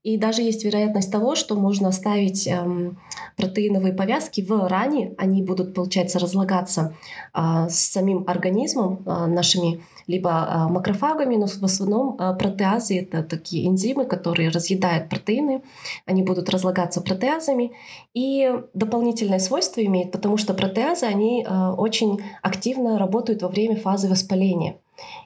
и 0.05 0.17
даже 0.17 0.43
есть 0.43 0.63
вероятность 0.63 1.11
того, 1.11 1.33
что 1.33 1.55
можно 1.55 1.87
оставить 1.87 2.47
эм, 2.47 2.99
протеиновые 3.37 3.91
повязки 3.91 4.41
в 4.41 4.67
ране, 4.67 5.15
они 5.17 5.41
будут, 5.41 5.73
получается, 5.73 6.19
разлагаться 6.19 6.93
э, 7.33 7.69
с 7.69 7.91
самим 7.91 8.23
организмом, 8.27 9.01
э, 9.03 9.25
нашими 9.25 9.81
либо 10.05 10.29
э, 10.29 10.71
макрофагами, 10.71 11.37
но 11.37 11.47
в 11.47 11.63
основном 11.63 12.17
э, 12.19 12.35
протеазы— 12.37 12.99
это 12.99 13.23
такие 13.23 13.67
энзимы, 13.67 14.05
которые 14.05 14.49
разъедают 14.49 15.09
протеины, 15.09 15.63
они 16.05 16.21
будут 16.21 16.51
разлагаться 16.51 17.01
протеазами, 17.01 17.71
и 18.13 18.53
дополнительное 18.75 19.39
свойство 19.39 19.83
имеют, 19.83 20.11
потому 20.11 20.37
что 20.37 20.53
протеазы, 20.53 21.07
они 21.07 21.43
э, 21.43 21.69
очень 21.77 22.21
активно 22.43 22.99
работают 22.99 23.41
во 23.41 23.47
время 23.47 23.75
фазы 23.75 24.07
воспаления. 24.07 24.77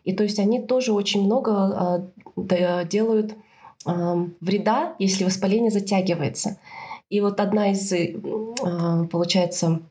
И 0.06 0.14
то 0.14 0.24
есть 0.24 0.40
они 0.40 0.62
тоже 0.62 0.94
очень 0.94 1.26
много 1.26 2.10
э, 2.38 2.86
делают 2.86 3.36
вреда, 3.86 4.96
если 5.00 5.24
воспаление 5.24 5.72
затягивается. 5.72 6.60
И 7.10 7.22
вот 7.22 7.40
одна 7.40 7.72
из, 7.72 7.92
э, 7.92 8.14
получается, 9.10 9.82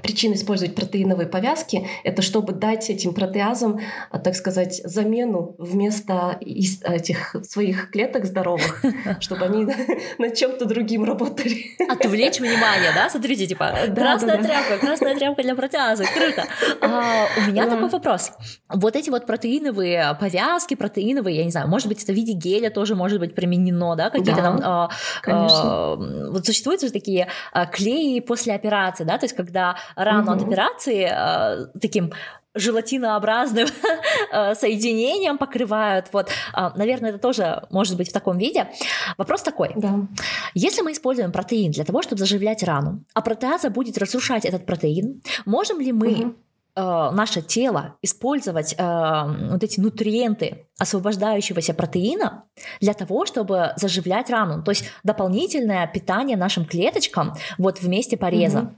Причина 0.00 0.34
использовать 0.34 0.74
протеиновые 0.74 1.28
повязки– 1.28 1.86
это 2.04 2.22
чтобы 2.22 2.54
дать 2.54 2.88
этим 2.88 3.12
протеазам, 3.12 3.80
а, 4.10 4.18
так 4.18 4.34
сказать, 4.34 4.80
замену 4.84 5.54
вместо 5.58 6.38
этих 6.40 7.36
своих 7.42 7.90
клеток 7.90 8.24
здоровых, 8.24 8.82
чтобы 9.20 9.44
они 9.44 9.66
на 10.18 10.30
чем-то 10.30 10.64
другим 10.64 11.04
работали. 11.04 11.76
Отвлечь 11.90 12.40
внимание, 12.40 12.92
да? 12.94 13.10
Смотрите, 13.10 13.46
типа, 13.46 13.74
красная 13.94 14.42
тряпка, 14.42 14.78
красная 14.78 15.14
тряпка 15.14 15.42
для 15.42 15.54
протеаза, 15.54 16.04
круто. 16.04 16.44
А, 16.80 17.26
у 17.36 17.50
меня 17.50 17.68
такой 17.68 17.90
вопрос. 17.90 18.32
Вот 18.70 18.96
эти 18.96 19.10
вот 19.10 19.26
протеиновые 19.26 20.16
повязки, 20.18 20.74
протеиновые, 20.74 21.36
я 21.36 21.44
не 21.44 21.50
знаю, 21.50 21.68
может 21.68 21.88
быть, 21.88 22.02
это 22.02 22.12
в 22.12 22.16
виде 22.16 22.32
геля 22.32 22.70
тоже 22.70 22.94
может 22.94 23.20
быть 23.20 23.34
применено, 23.34 23.94
да? 23.94 24.08
Какие-то 24.08 24.40
там… 24.40 24.60
А, 24.62 24.90
конечно. 25.20 26.30
Вот 26.30 26.46
существуют 26.46 26.80
же 26.80 26.90
такие 26.90 27.28
клеи 27.72 28.20
после 28.20 28.54
операции, 28.54 29.04
да? 29.04 29.18
То 29.18 29.24
есть 29.24 29.36
когда 29.36 29.76
рану 29.96 30.32
угу. 30.32 30.32
от 30.32 30.42
операции 30.42 31.08
э, 31.10 31.66
таким 31.80 32.12
желатинообразным 32.54 33.66
э, 34.32 34.54
соединением 34.54 35.38
покрывают. 35.38 36.08
Вот, 36.12 36.28
э, 36.28 36.70
наверное, 36.76 37.10
это 37.10 37.18
тоже 37.18 37.62
может 37.70 37.96
быть 37.96 38.10
в 38.10 38.12
таком 38.12 38.38
виде. 38.38 38.68
Вопрос 39.16 39.42
такой. 39.42 39.72
Да. 39.76 40.06
Если 40.54 40.82
мы 40.82 40.92
используем 40.92 41.32
протеин 41.32 41.72
для 41.72 41.84
того, 41.84 42.02
чтобы 42.02 42.18
заживлять 42.18 42.62
рану, 42.62 43.04
а 43.14 43.22
протеаза 43.22 43.70
будет 43.70 43.98
разрушать 43.98 44.44
этот 44.44 44.66
протеин, 44.66 45.22
можем 45.46 45.80
ли 45.80 45.92
мы 45.92 46.34
угу. 46.76 47.14
наше 47.14 47.40
тело 47.40 47.96
использовать 48.02 48.74
вот 48.78 49.62
эти 49.62 49.80
нутриенты 49.80 50.66
освобождающегося 50.78 51.72
протеина 51.72 52.44
для 52.80 52.92
того, 52.92 53.24
чтобы 53.24 53.72
заживлять 53.76 54.28
рану. 54.28 54.62
То 54.62 54.72
есть 54.72 54.84
дополнительное 55.04 55.86
питание 55.86 56.36
нашим 56.36 56.66
клеточкам 56.66 57.34
вот 57.56 57.78
в 57.78 57.88
месте 57.88 58.18
пореза. 58.18 58.60
Угу. 58.60 58.74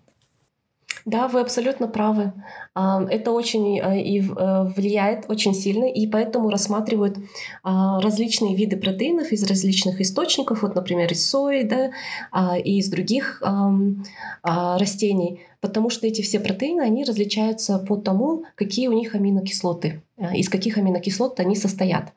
Да, 1.04 1.28
вы 1.28 1.40
абсолютно 1.40 1.86
правы. 1.86 2.32
Это 2.74 3.30
очень 3.30 3.78
э, 3.78 4.00
и 4.00 4.20
э, 4.20 4.64
влияет 4.74 5.26
очень 5.28 5.54
сильно, 5.54 5.84
и 5.84 6.06
поэтому 6.06 6.48
рассматривают 6.48 7.18
а, 7.62 8.00
различные 8.00 8.56
виды 8.56 8.76
протеинов 8.76 9.30
из 9.30 9.44
различных 9.44 10.00
источников, 10.00 10.62
вот, 10.62 10.74
например, 10.74 11.12
из 11.12 11.28
сои, 11.28 11.62
да, 11.62 11.90
а, 12.30 12.56
и 12.58 12.78
из 12.78 12.88
других 12.88 13.42
а, 13.44 14.78
растений, 14.78 15.40
потому 15.60 15.90
что 15.90 16.06
эти 16.06 16.22
все 16.22 16.40
протеины, 16.40 16.80
они 16.80 17.04
различаются 17.04 17.78
по 17.78 17.96
тому, 17.96 18.44
какие 18.54 18.88
у 18.88 18.92
них 18.92 19.14
аминокислоты, 19.14 20.02
э, 20.16 20.36
из 20.36 20.48
каких 20.48 20.78
аминокислот 20.78 21.38
они 21.38 21.54
состоят. 21.54 22.12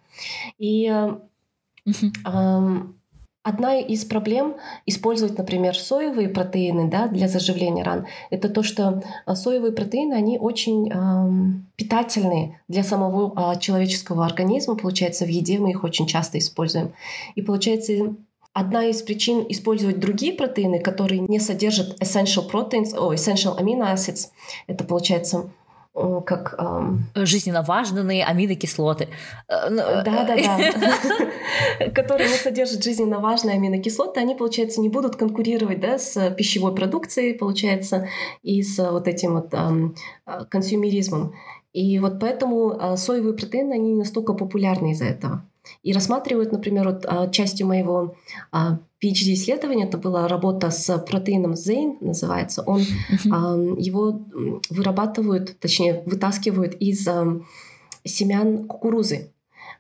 И 0.58 0.88
uh-huh. 1.86 2.94
Одна 3.48 3.80
из 3.80 4.04
проблем 4.04 4.58
использовать, 4.86 5.38
например, 5.38 5.74
соевые 5.74 6.28
протеины 6.28 6.90
да, 6.90 7.08
для 7.08 7.30
заживления 7.30 7.82
ран, 7.82 8.06
это 8.30 8.50
то, 8.50 8.62
что 8.62 9.02
а, 9.26 9.36
соевые 9.38 9.72
протеины, 9.72 10.16
они 10.16 10.38
очень 10.38 10.92
э, 10.92 11.62
питательные 11.78 12.60
для 12.68 12.84
самого 12.84 13.32
э, 13.56 13.60
человеческого 13.62 14.26
организма. 14.26 14.76
Получается, 14.76 15.24
в 15.24 15.30
еде 15.30 15.60
мы 15.60 15.70
их 15.70 15.86
очень 15.86 16.08
часто 16.08 16.38
используем. 16.40 16.92
И 17.36 17.42
получается, 17.42 18.16
Одна 18.52 18.86
из 18.86 19.04
причин 19.04 19.46
использовать 19.50 20.00
другие 20.00 20.34
протеины, 20.34 20.80
которые 20.80 21.20
не 21.20 21.40
содержат 21.40 22.02
essential 22.02 22.50
proteins, 22.52 22.98
о, 22.98 23.14
essential 23.14 23.56
amino 23.56 23.94
acids, 23.94 24.30
это 24.66 24.84
получается 24.84 25.52
как... 26.26 26.56
Эм... 26.58 27.06
Жизненно 27.16 27.64
важные 27.64 28.24
аминокислоты. 28.24 29.10
Да-да-да. 29.48 30.60
Э, 31.80 31.92
которые 31.96 32.30
не 32.30 32.36
содержат 32.36 32.84
жизненно 32.84 33.20
важные 33.20 33.56
аминокислоты, 33.56 34.20
они, 34.20 34.36
получается, 34.36 34.82
не 34.82 34.90
будут 34.90 35.16
конкурировать 35.16 35.80
да, 35.80 35.98
с 35.98 36.30
пищевой 36.32 36.76
продукцией, 36.76 37.34
получается, 37.34 38.08
и 38.44 38.62
с 38.62 38.78
вот 38.92 39.08
этим 39.08 39.34
вот 39.34 39.54
эм, 39.54 39.96
консюмеризмом. 40.50 41.34
И 41.74 42.00
вот 42.00 42.20
поэтому 42.20 42.96
соевые 42.98 43.34
протеины, 43.34 43.74
они 43.74 43.92
не 43.92 44.00
настолько 44.00 44.34
популярны 44.34 44.92
из-за 44.92 45.06
этого. 45.06 45.46
И 45.84 45.94
рассматривают, 45.94 46.52
например, 46.52 46.90
вот 46.90 47.32
частью 47.32 47.68
моего 47.68 48.16
PhD-исследование, 49.02 49.88
это 49.88 49.98
была 49.98 50.28
работа 50.28 50.72
с 50.72 50.98
протеином 51.00 51.56
Зейн, 51.56 51.98
называется. 52.02 52.64
Он, 52.64 52.82
его 53.78 54.22
вырабатывают, 54.70 55.60
точнее, 55.60 56.04
вытаскивают 56.06 56.76
из 56.76 57.08
семян 58.04 58.68
кукурузы 58.68 59.32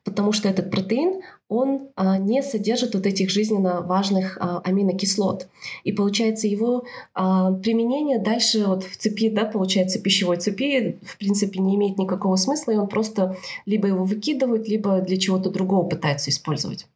потому 0.08 0.32
что 0.32 0.47
этот 0.47 0.71
протеин, 0.71 1.21
он 1.49 1.89
а, 1.97 2.17
не 2.17 2.41
содержит 2.41 2.95
вот 2.95 3.06
этих 3.06 3.30
жизненно 3.30 3.82
важных 3.82 4.38
а, 4.39 4.62
аминокислот. 4.63 5.47
И 5.84 5.91
получается 5.91 6.47
его 6.47 6.86
а, 7.13 7.51
применение 7.51 8.17
дальше 8.17 8.65
вот 8.65 8.86
в 8.86 8.95
цепи, 8.95 9.30
да, 9.30 9.43
получается 9.43 9.99
пищевой 9.99 10.38
цепи, 10.38 10.97
в 11.03 11.17
принципе 11.17 11.60
не 11.60 11.75
имеет 11.75 11.97
никакого 11.97 12.38
смысла, 12.38 12.71
и 12.71 12.77
он 12.77 12.87
просто 12.87 13.35
либо 13.65 13.89
его 13.89 14.06
выкидывает, 14.06 14.69
либо 14.69 15.02
для 15.02 15.17
чего-то 15.17 15.50
другого 15.50 15.85
пытается 15.85 16.29
использовать. 16.29 16.87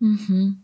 Угу. 0.00 0.56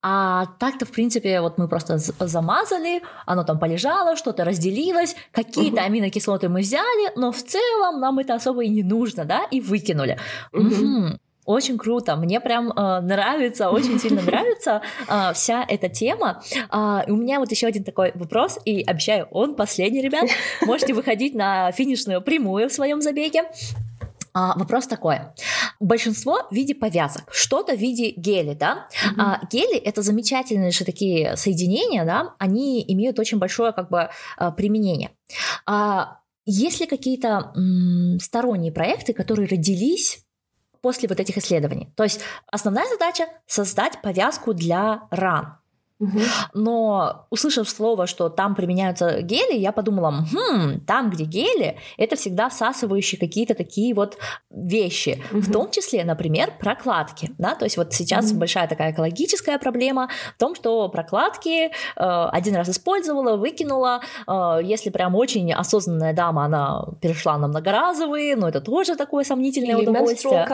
А 0.00 0.46
так-то, 0.60 0.86
в 0.86 0.92
принципе, 0.92 1.40
вот 1.40 1.58
мы 1.58 1.66
просто 1.66 1.98
замазали, 1.98 3.02
оно 3.26 3.42
там 3.42 3.58
полежало, 3.58 4.14
что-то 4.16 4.44
разделилось, 4.44 5.16
какие-то 5.32 5.80
угу. 5.80 5.86
аминокислоты 5.86 6.48
мы 6.48 6.60
взяли, 6.60 7.12
но 7.16 7.32
в 7.32 7.42
целом 7.42 8.00
нам 8.00 8.20
это 8.20 8.34
особо 8.34 8.62
и 8.62 8.68
не 8.68 8.84
нужно, 8.84 9.24
да, 9.24 9.42
и 9.50 9.60
выкинули. 9.60 10.18
Угу. 10.52 10.62
Угу. 10.62 11.18
очень 11.46 11.78
круто. 11.78 12.14
Мне 12.14 12.40
прям 12.40 12.70
э, 12.70 13.00
нравится, 13.00 13.70
очень 13.70 13.98
сильно 13.98 14.22
нравится 14.26 14.82
э, 15.08 15.32
вся 15.34 15.64
эта 15.68 15.88
тема. 15.88 16.42
Э, 16.72 17.02
у 17.08 17.16
меня 17.16 17.40
вот 17.40 17.50
еще 17.50 17.66
один 17.66 17.82
такой 17.82 18.12
вопрос, 18.14 18.56
и 18.64 18.82
обещаю, 18.82 19.26
он 19.32 19.56
последний, 19.56 20.00
ребят. 20.00 20.28
Можете 20.62 20.94
выходить 20.94 21.34
на 21.34 21.72
финишную 21.72 22.22
прямую 22.22 22.68
в 22.68 22.72
своем 22.72 23.02
забеге. 23.02 23.42
А, 24.38 24.56
вопрос 24.56 24.86
такой. 24.86 25.18
Большинство 25.80 26.46
в 26.48 26.54
виде 26.54 26.72
повязок, 26.72 27.24
что-то 27.32 27.74
в 27.74 27.78
виде 27.78 28.10
гели, 28.10 28.54
да? 28.54 28.86
Mm-hmm. 28.92 29.14
А, 29.18 29.40
гели 29.50 29.76
это 29.76 30.02
замечательные 30.02 30.70
же 30.70 30.84
такие 30.84 31.36
соединения, 31.36 32.04
да? 32.04 32.36
Они 32.38 32.84
имеют 32.86 33.18
очень 33.18 33.38
большое 33.38 33.72
как 33.72 33.90
бы 33.90 34.10
а, 34.36 34.52
применение. 34.52 35.10
А, 35.66 36.20
есть 36.44 36.78
ли 36.78 36.86
какие-то 36.86 37.52
м, 37.56 38.20
сторонние 38.20 38.70
проекты, 38.70 39.12
которые 39.12 39.48
родились 39.48 40.24
после 40.82 41.08
вот 41.08 41.18
этих 41.18 41.36
исследований? 41.36 41.88
То 41.96 42.04
есть 42.04 42.20
основная 42.46 42.88
задача 42.88 43.24
создать 43.48 44.00
повязку 44.02 44.54
для 44.54 45.08
ран. 45.10 45.58
Но 46.54 47.26
услышав 47.30 47.68
слово, 47.68 48.06
что 48.06 48.28
там 48.28 48.54
применяются 48.54 49.20
гели, 49.22 49.56
я 49.56 49.72
подумала, 49.72 50.24
хм, 50.32 50.80
там, 50.86 51.10
где 51.10 51.24
гели, 51.24 51.76
это 51.96 52.16
всегда 52.16 52.48
всасывающие 52.48 53.18
какие-то 53.18 53.54
такие 53.54 53.94
вот 53.94 54.16
вещи, 54.50 55.22
угу. 55.32 55.40
в 55.40 55.52
том 55.52 55.70
числе, 55.70 56.04
например, 56.04 56.52
прокладки, 56.60 57.30
да, 57.38 57.54
то 57.54 57.64
есть 57.64 57.76
вот 57.76 57.92
сейчас 57.92 58.30
угу. 58.30 58.40
большая 58.40 58.68
такая 58.68 58.92
экологическая 58.92 59.58
проблема 59.58 60.08
в 60.36 60.38
том, 60.38 60.54
что 60.54 60.88
прокладки 60.88 61.66
э, 61.66 61.70
один 61.96 62.54
раз 62.56 62.68
использовала, 62.68 63.36
выкинула, 63.36 64.00
э, 64.26 64.60
если 64.62 64.90
прям 64.90 65.14
очень 65.16 65.52
осознанная 65.52 66.12
дама, 66.12 66.44
она 66.44 66.84
перешла 67.00 67.38
на 67.38 67.48
многоразовые, 67.48 68.36
но 68.36 68.48
это 68.48 68.60
тоже 68.60 68.94
такое 68.94 69.24
сомнительное 69.24 69.76
Или 69.76 69.86
удовольствие. 69.86 70.46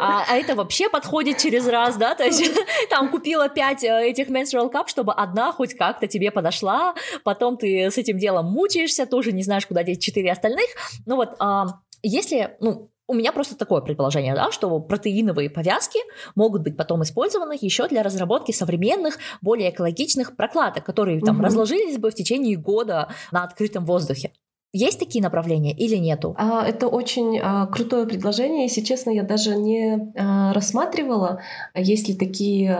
А, 0.00 0.24
а 0.28 0.36
это 0.36 0.54
вообще 0.54 0.88
подходит 0.88 1.38
через 1.38 1.66
раз, 1.66 1.96
да, 1.96 2.14
то 2.14 2.24
есть 2.24 2.44
там 2.90 3.08
купила 3.08 3.48
пять 3.48 3.82
э, 3.82 4.10
этих 4.10 4.28
menstrual 4.44 4.72
cup, 4.72 4.88
чтобы 4.88 5.12
одна 5.12 5.52
хоть 5.52 5.74
как-то 5.74 6.06
тебе 6.06 6.30
подошла, 6.30 6.94
потом 7.24 7.56
ты 7.56 7.90
с 7.90 7.98
этим 7.98 8.18
делом 8.18 8.46
мучаешься, 8.46 9.06
тоже 9.06 9.32
не 9.32 9.42
знаешь, 9.42 9.66
куда 9.66 9.82
деть 9.82 10.02
четыре 10.02 10.32
остальных. 10.32 10.66
Ну 11.06 11.16
вот, 11.16 11.30
а, 11.38 11.80
если, 12.02 12.56
ну, 12.60 12.90
у 13.06 13.14
меня 13.14 13.32
просто 13.32 13.56
такое 13.56 13.82
предположение, 13.82 14.34
да, 14.34 14.50
что 14.50 14.78
протеиновые 14.80 15.50
повязки 15.50 15.98
могут 16.34 16.62
быть 16.62 16.76
потом 16.76 17.02
использованы 17.02 17.56
еще 17.60 17.86
для 17.88 18.02
разработки 18.02 18.52
современных, 18.52 19.18
более 19.42 19.70
экологичных 19.70 20.36
прокладок, 20.36 20.84
которые 20.84 21.20
там 21.20 21.36
угу. 21.36 21.44
разложились 21.44 21.98
бы 21.98 22.10
в 22.10 22.14
течение 22.14 22.56
года 22.56 23.08
на 23.30 23.44
открытом 23.44 23.84
воздухе. 23.84 24.32
Есть 24.76 24.98
такие 24.98 25.22
направления 25.22 25.72
или 25.72 25.94
нету? 25.96 26.34
А, 26.36 26.66
это 26.66 26.88
очень 26.88 27.38
а, 27.40 27.66
крутое 27.66 28.06
предложение. 28.06 28.64
Если 28.64 28.80
честно, 28.80 29.10
я 29.10 29.22
даже 29.22 29.54
не 29.54 30.12
а, 30.16 30.52
рассматривала, 30.52 31.42
есть 31.76 32.08
ли 32.08 32.16
такие 32.16 32.76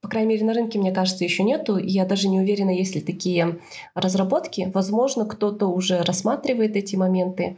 по 0.00 0.08
крайней 0.08 0.30
мере, 0.30 0.44
на 0.44 0.54
рынке, 0.54 0.78
мне 0.78 0.92
кажется, 0.92 1.24
еще 1.24 1.42
нету. 1.42 1.76
Я 1.76 2.06
даже 2.06 2.28
не 2.28 2.40
уверена, 2.40 2.70
есть 2.70 2.94
ли 2.94 3.00
такие 3.00 3.58
разработки. 3.94 4.70
Возможно, 4.72 5.26
кто-то 5.26 5.66
уже 5.66 6.02
рассматривает 6.02 6.76
эти 6.76 6.96
моменты. 6.96 7.56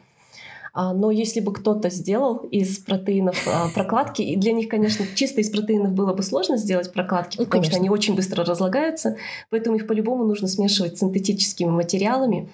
А, 0.75 0.95
но 0.95 1.11
если 1.11 1.41
бы 1.41 1.53
кто-то 1.53 1.91
сделал 1.91 2.37
из 2.37 2.79
протеинов 2.79 3.47
а, 3.47 3.69
прокладки, 3.75 4.23
и 4.23 4.37
для 4.37 4.53
них, 4.53 4.69
конечно, 4.69 5.05
чисто 5.15 5.43
из 5.43 5.51
протеинов 5.51 5.93
было 5.93 6.15
бы 6.15 6.23
сложно 6.23 6.57
сделать 6.57 6.93
прокладки, 6.93 7.37
ну, 7.37 7.45
потому 7.45 7.63
конечно. 7.63 7.73
что 7.73 7.81
они 7.81 7.91
очень 7.91 8.15
быстро 8.15 8.43
разлагаются, 8.43 9.17
поэтому 9.51 9.77
их 9.77 9.87
по-любому 9.87 10.25
нужно 10.25 10.49
смешивать 10.49 10.97
с 10.97 11.01
синтетическими 11.01 11.69
материалами. 11.69 12.51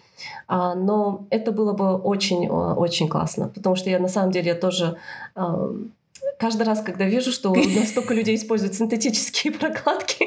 А, 0.49 0.75
но 0.75 1.27
это 1.31 1.53
было 1.53 1.73
бы 1.75 1.97
очень-очень 1.97 3.09
классно, 3.09 3.49
потому 3.55 3.77
что 3.77 3.89
я 3.89 4.01
на 4.01 4.09
самом 4.09 4.33
деле 4.33 4.55
тоже 4.55 4.99
каждый 6.39 6.63
раз, 6.63 6.83
когда 6.83 7.05
вижу, 7.05 7.33
что 7.33 7.55
настолько 7.77 8.15
людей 8.15 8.37
используют 8.37 8.75
синтетические 8.75 9.53
прокладки, 9.53 10.27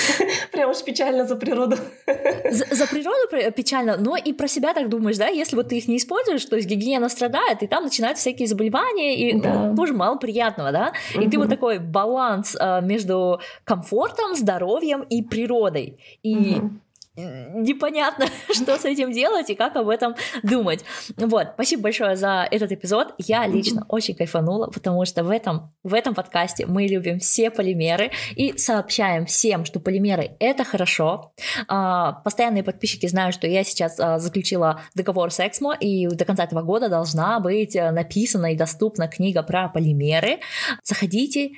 прям 0.52 0.70
уж 0.70 0.82
печально 0.82 1.26
за 1.26 1.36
природу. 1.36 1.76
За, 2.50 2.66
за 2.74 2.86
природу 2.86 3.52
печально, 3.56 3.96
но 3.96 4.14
и 4.16 4.32
про 4.32 4.46
себя 4.46 4.74
так 4.74 4.88
думаешь, 4.88 5.16
да, 5.16 5.28
если 5.28 5.56
вот 5.56 5.68
ты 5.68 5.78
их 5.78 5.88
не 5.88 5.96
используешь, 5.96 6.44
то 6.44 6.56
есть 6.56 6.68
гигиена 6.68 7.08
страдает, 7.08 7.62
и 7.62 7.66
там 7.66 7.84
начинаются 7.84 8.20
всякие 8.22 8.46
заболевания, 8.46 9.30
и 9.30 9.40
да. 9.40 9.68
ну, 9.68 9.76
тоже 9.76 9.94
мало 9.94 10.16
приятного, 10.16 10.70
да, 10.70 10.92
и 11.14 11.18
угу. 11.18 11.30
ты 11.30 11.38
вот 11.38 11.48
такой 11.48 11.78
баланс 11.78 12.56
а, 12.58 12.80
между 12.80 13.40
комфортом, 13.64 14.34
здоровьем 14.34 15.02
и 15.02 15.22
природой, 15.22 15.98
и 16.22 16.56
угу 16.56 16.70
непонятно, 17.16 18.26
что 18.52 18.78
с 18.78 18.84
этим 18.84 19.12
делать 19.12 19.50
и 19.50 19.54
как 19.54 19.76
об 19.76 19.88
этом 19.88 20.14
думать. 20.42 20.84
Вот, 21.16 21.48
спасибо 21.54 21.82
большое 21.84 22.16
за 22.16 22.46
этот 22.50 22.72
эпизод. 22.72 23.14
Я 23.18 23.46
лично 23.46 23.84
очень 23.88 24.14
кайфанула, 24.14 24.68
потому 24.68 25.04
что 25.04 25.24
в 25.24 25.30
этом, 25.30 25.72
в 25.82 25.94
этом 25.94 26.14
подкасте 26.14 26.66
мы 26.66 26.86
любим 26.86 27.18
все 27.18 27.50
полимеры 27.50 28.10
и 28.34 28.56
сообщаем 28.56 29.26
всем, 29.26 29.64
что 29.64 29.80
полимеры— 29.80 30.32
это 30.40 30.64
хорошо. 30.64 31.32
А, 31.68 32.12
постоянные 32.12 32.62
подписчики 32.62 33.06
знают, 33.06 33.34
что 33.34 33.46
я 33.46 33.64
сейчас 33.64 33.98
а, 34.00 34.18
заключила 34.18 34.80
договор 34.94 35.30
с 35.30 35.40
Эксмо, 35.40 35.74
и 35.74 36.06
до 36.08 36.24
конца 36.24 36.44
этого 36.44 36.62
года 36.62 36.88
должна 36.88 37.40
быть 37.40 37.76
э, 37.76 37.90
написана 37.90 38.52
и 38.52 38.56
доступна 38.56 39.08
книга 39.08 39.42
про 39.42 39.68
полимеры. 39.68 40.40
Заходите, 40.82 41.52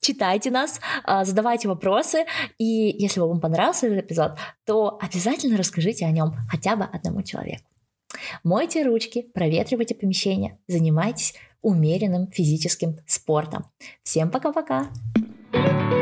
читайте 0.00 0.50
нас, 0.50 0.80
а, 1.04 1.24
задавайте 1.24 1.68
вопросы, 1.68 2.26
и 2.58 2.64
если 2.98 3.20
вам 3.20 3.40
понравился 3.40 3.86
этот 3.86 4.04
эпизод, 4.04 4.38
то 4.64 4.98
обязательно 5.00 5.56
расскажите 5.56 6.06
о 6.06 6.10
нем 6.10 6.34
хотя 6.50 6.76
бы 6.76 6.84
одному 6.84 7.22
человеку. 7.22 7.64
Мойте 8.44 8.84
ручки, 8.84 9.22
проветривайте 9.34 9.94
помещение, 9.94 10.58
занимайтесь 10.68 11.34
умеренным 11.62 12.30
физическим 12.30 12.98
спортом. 13.06 13.66
Всем 14.02 14.30
пока-пока! 14.30 14.90
thank 15.52 15.90
you 15.90 15.95